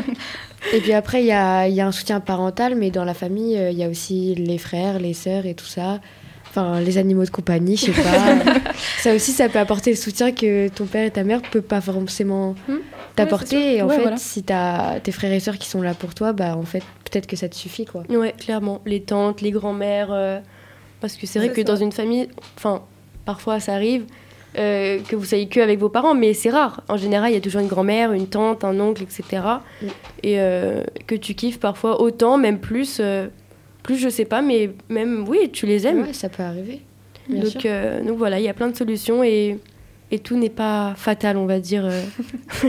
et 0.72 0.80
puis 0.80 0.94
après, 0.94 1.20
il 1.22 1.26
y 1.26 1.32
a, 1.32 1.68
y 1.68 1.82
a, 1.82 1.86
un 1.86 1.92
soutien 1.92 2.20
parental, 2.20 2.74
mais 2.74 2.90
dans 2.90 3.04
la 3.04 3.12
famille, 3.12 3.58
euh, 3.58 3.70
il 3.70 3.76
y 3.76 3.84
a 3.84 3.88
aussi 3.88 4.34
les 4.34 4.56
frères, 4.56 4.98
les 4.98 5.12
sœurs 5.12 5.44
et 5.44 5.52
tout 5.52 5.66
ça. 5.66 6.00
Enfin, 6.48 6.80
les 6.80 6.96
animaux 6.96 7.24
de 7.24 7.30
compagnie, 7.30 7.76
je 7.76 7.92
sais 7.92 7.92
pas. 7.92 8.72
ça 8.98 9.14
aussi, 9.14 9.32
ça 9.32 9.50
peut 9.50 9.58
apporter 9.58 9.90
le 9.90 9.96
soutien 9.96 10.32
que 10.32 10.68
ton 10.68 10.86
père 10.86 11.04
et 11.04 11.10
ta 11.10 11.22
mère 11.22 11.42
ne 11.42 11.48
peuvent 11.48 11.60
pas 11.60 11.82
forcément 11.82 12.54
hmm. 12.66 12.78
T'apporter. 13.18 13.76
et 13.76 13.82
en 13.82 13.88
fait, 13.88 14.18
si 14.18 14.42
tu 14.42 14.52
as 14.52 15.00
tes 15.02 15.12
frères 15.12 15.32
et 15.32 15.40
sœurs 15.40 15.58
qui 15.58 15.68
sont 15.68 15.82
là 15.82 15.94
pour 15.94 16.14
toi, 16.14 16.32
bah 16.32 16.56
en 16.56 16.62
fait, 16.62 16.82
peut-être 17.04 17.26
que 17.26 17.36
ça 17.36 17.48
te 17.48 17.54
suffit, 17.54 17.84
quoi. 17.84 18.02
Ouais, 18.08 18.34
clairement. 18.38 18.80
Les 18.86 19.02
tantes, 19.02 19.40
les 19.40 19.50
grands-mères. 19.50 20.08
Euh, 20.10 20.40
parce 21.00 21.14
que 21.16 21.26
c'est 21.26 21.38
vrai 21.38 21.50
que 21.50 21.60
dans 21.60 21.76
une 21.76 21.92
famille, 21.92 22.28
enfin, 22.56 22.82
parfois 23.24 23.60
ça 23.60 23.74
arrive 23.74 24.04
euh, 24.58 24.98
que 25.06 25.14
vous 25.14 25.24
soyez 25.24 25.46
que 25.46 25.60
avec 25.60 25.78
vos 25.78 25.88
parents, 25.88 26.14
mais 26.14 26.34
c'est 26.34 26.50
rare. 26.50 26.82
En 26.88 26.96
général, 26.96 27.30
il 27.30 27.34
y 27.34 27.36
a 27.36 27.40
toujours 27.40 27.60
une 27.60 27.68
grand-mère, 27.68 28.12
une 28.12 28.26
tante, 28.26 28.64
un 28.64 28.80
oncle, 28.80 29.04
etc. 29.04 29.42
Et 30.24 30.40
euh, 30.40 30.82
que 31.06 31.14
tu 31.14 31.34
kiffes 31.34 31.60
parfois 31.60 32.00
autant, 32.00 32.36
même 32.36 32.58
plus 32.58 33.00
plus, 33.88 33.96
je 33.96 34.10
sais 34.10 34.26
pas, 34.26 34.42
mais 34.42 34.70
même, 34.90 35.26
oui, 35.26 35.50
tu 35.50 35.64
les 35.64 35.86
aimes. 35.86 36.02
Ouais, 36.02 36.12
ça 36.12 36.28
peut 36.28 36.42
arriver. 36.42 36.82
donc, 37.28 37.64
euh, 37.64 38.02
donc 38.02 38.18
voilà, 38.18 38.38
il 38.38 38.44
y 38.44 38.48
a 38.48 38.52
plein 38.52 38.68
de 38.68 38.76
solutions 38.76 39.24
et, 39.24 39.58
et 40.10 40.18
tout 40.18 40.36
n'est 40.36 40.48
pas 40.48 40.94
fatal, 40.96 41.36
on 41.36 41.46
va 41.46 41.60
dire. 41.60 41.84
Euh. 41.84 42.02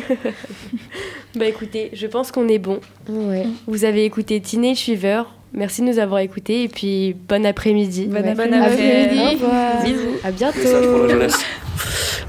bah 1.36 1.46
écoutez, 1.46 1.90
je 1.94 2.08
pense 2.08 2.32
qu'on 2.32 2.48
est 2.48 2.60
bon. 2.60 2.80
Ouais. 3.08 3.46
Vous 3.68 3.86
avez 3.86 4.06
écouté 4.06 4.40
Teenage 4.42 4.80
Fever. 4.80 5.24
Merci 5.54 5.82
de 5.82 5.88
nous 5.88 6.00
avoir 6.00 6.20
écoutés 6.20 6.64
et 6.64 6.68
puis 6.68 7.16
bon 7.28 7.46
après-midi. 7.46 8.06
Bon, 8.06 8.18
après-midi. 8.18 9.38
Bisous. 9.84 10.20
À 10.24 10.32
bientôt. 10.32 10.60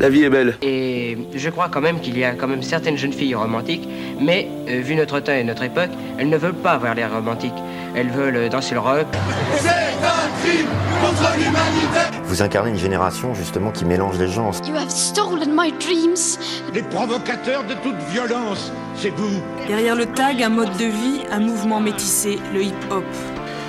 La 0.01 0.09
vie 0.09 0.25
est 0.25 0.31
belle. 0.31 0.55
Et 0.63 1.19
je 1.35 1.51
crois 1.51 1.69
quand 1.69 1.83
même 1.83 2.01
qu'il 2.01 2.19
y 2.19 2.25
a 2.25 2.33
quand 2.33 2.49
même 2.49 2.63
certaines 2.63 2.97
jeunes 2.97 3.13
filles 3.13 3.35
romantiques, 3.35 3.87
mais 4.19 4.49
euh, 4.69 4.81
vu 4.81 4.95
notre 4.95 5.21
temps 5.21 5.33
et 5.33 5.45
notre 5.45 5.63
époque, 5.65 5.91
elles 6.19 6.31
ne 6.31 6.39
veulent 6.39 6.55
pas 6.55 6.73
avoir 6.73 6.95
l'air 6.95 7.13
romantique. 7.13 7.53
Elles 7.95 8.11
veulent 8.11 8.49
danser 8.49 8.75
le 8.75 8.81
rock. 8.81 9.07
C'est 9.57 9.69
un 9.69 10.43
crime 10.43 10.69
contre 11.03 11.37
l'humanité. 11.37 12.19
Vous 12.25 12.43
incarnez 12.43 12.71
une 12.71 12.79
génération 12.79 13.35
justement 13.35 13.71
qui 13.71 13.85
mélange 13.85 14.19
les 14.19 14.29
gens. 14.29 14.53
You 14.67 14.77
have 14.77 14.91
stolen 14.91 15.51
my 15.53 15.73
dreams. 15.73 16.39
Les 16.73 16.83
provocateurs 16.83 17.65
de 17.65 17.75
toute 17.75 17.99
violence, 18.13 18.73
c'est 18.97 19.11
vous. 19.11 19.41
Derrière 19.67 19.97
le 19.97 20.07
tag, 20.07 20.43
un 20.43 20.49
mode 20.49 20.77
de 20.77 20.85
vie, 20.85 21.23
un 21.33 21.41
mouvement 21.41 21.81
métissé, 21.81 22.39
le 22.53 22.63
hip-hop. 22.63 23.05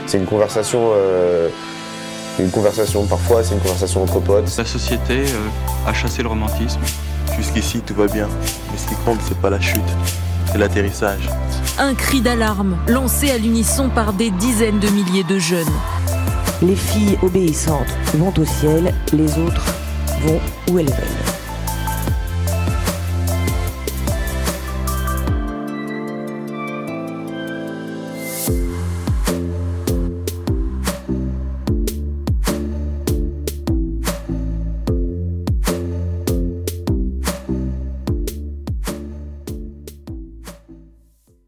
C'est 0.06 0.18
une 0.18 0.28
conversation. 0.28 0.92
Euh, 0.94 1.50
une 2.40 2.52
conversation 2.52 3.06
parfois, 3.06 3.44
c'est 3.44 3.56
une 3.56 3.60
conversation 3.60 4.04
entre 4.04 4.20
potes. 4.20 4.56
La 4.58 4.66
société 4.66 5.20
euh, 5.22 5.90
a 5.90 5.94
chassé 5.94 6.22
le 6.22 6.30
romantisme. 6.30 6.80
Jusqu'ici, 7.36 7.82
tout 7.82 7.96
va 7.96 8.08
bien. 8.08 8.28
Mais 8.72 8.78
ce 8.78 8.88
qui 8.88 8.96
compte, 9.04 9.20
c'est 9.28 9.38
pas 9.40 9.50
la 9.50 9.60
chute, 9.60 9.82
c'est 10.52 10.58
l'atterrissage. 10.58 11.30
Un 11.78 11.94
cri 11.94 12.22
d'alarme 12.22 12.78
lancé 12.88 13.32
à 13.32 13.38
l'unisson 13.38 13.90
par 13.90 14.14
des 14.14 14.32
dizaines 14.32 14.80
de 14.80 14.90
milliers 14.90 15.24
de 15.24 15.40
jeunes. 15.40 15.72
Les 16.62 16.76
filles 16.76 17.18
obéissantes 17.22 17.88
vont 18.14 18.34
au 18.38 18.46
ciel, 18.46 18.94
les 19.14 19.38
autres 19.40 19.66
vont 20.22 20.40
où 20.70 20.80
elles 20.80 20.86
veulent. 20.86 21.31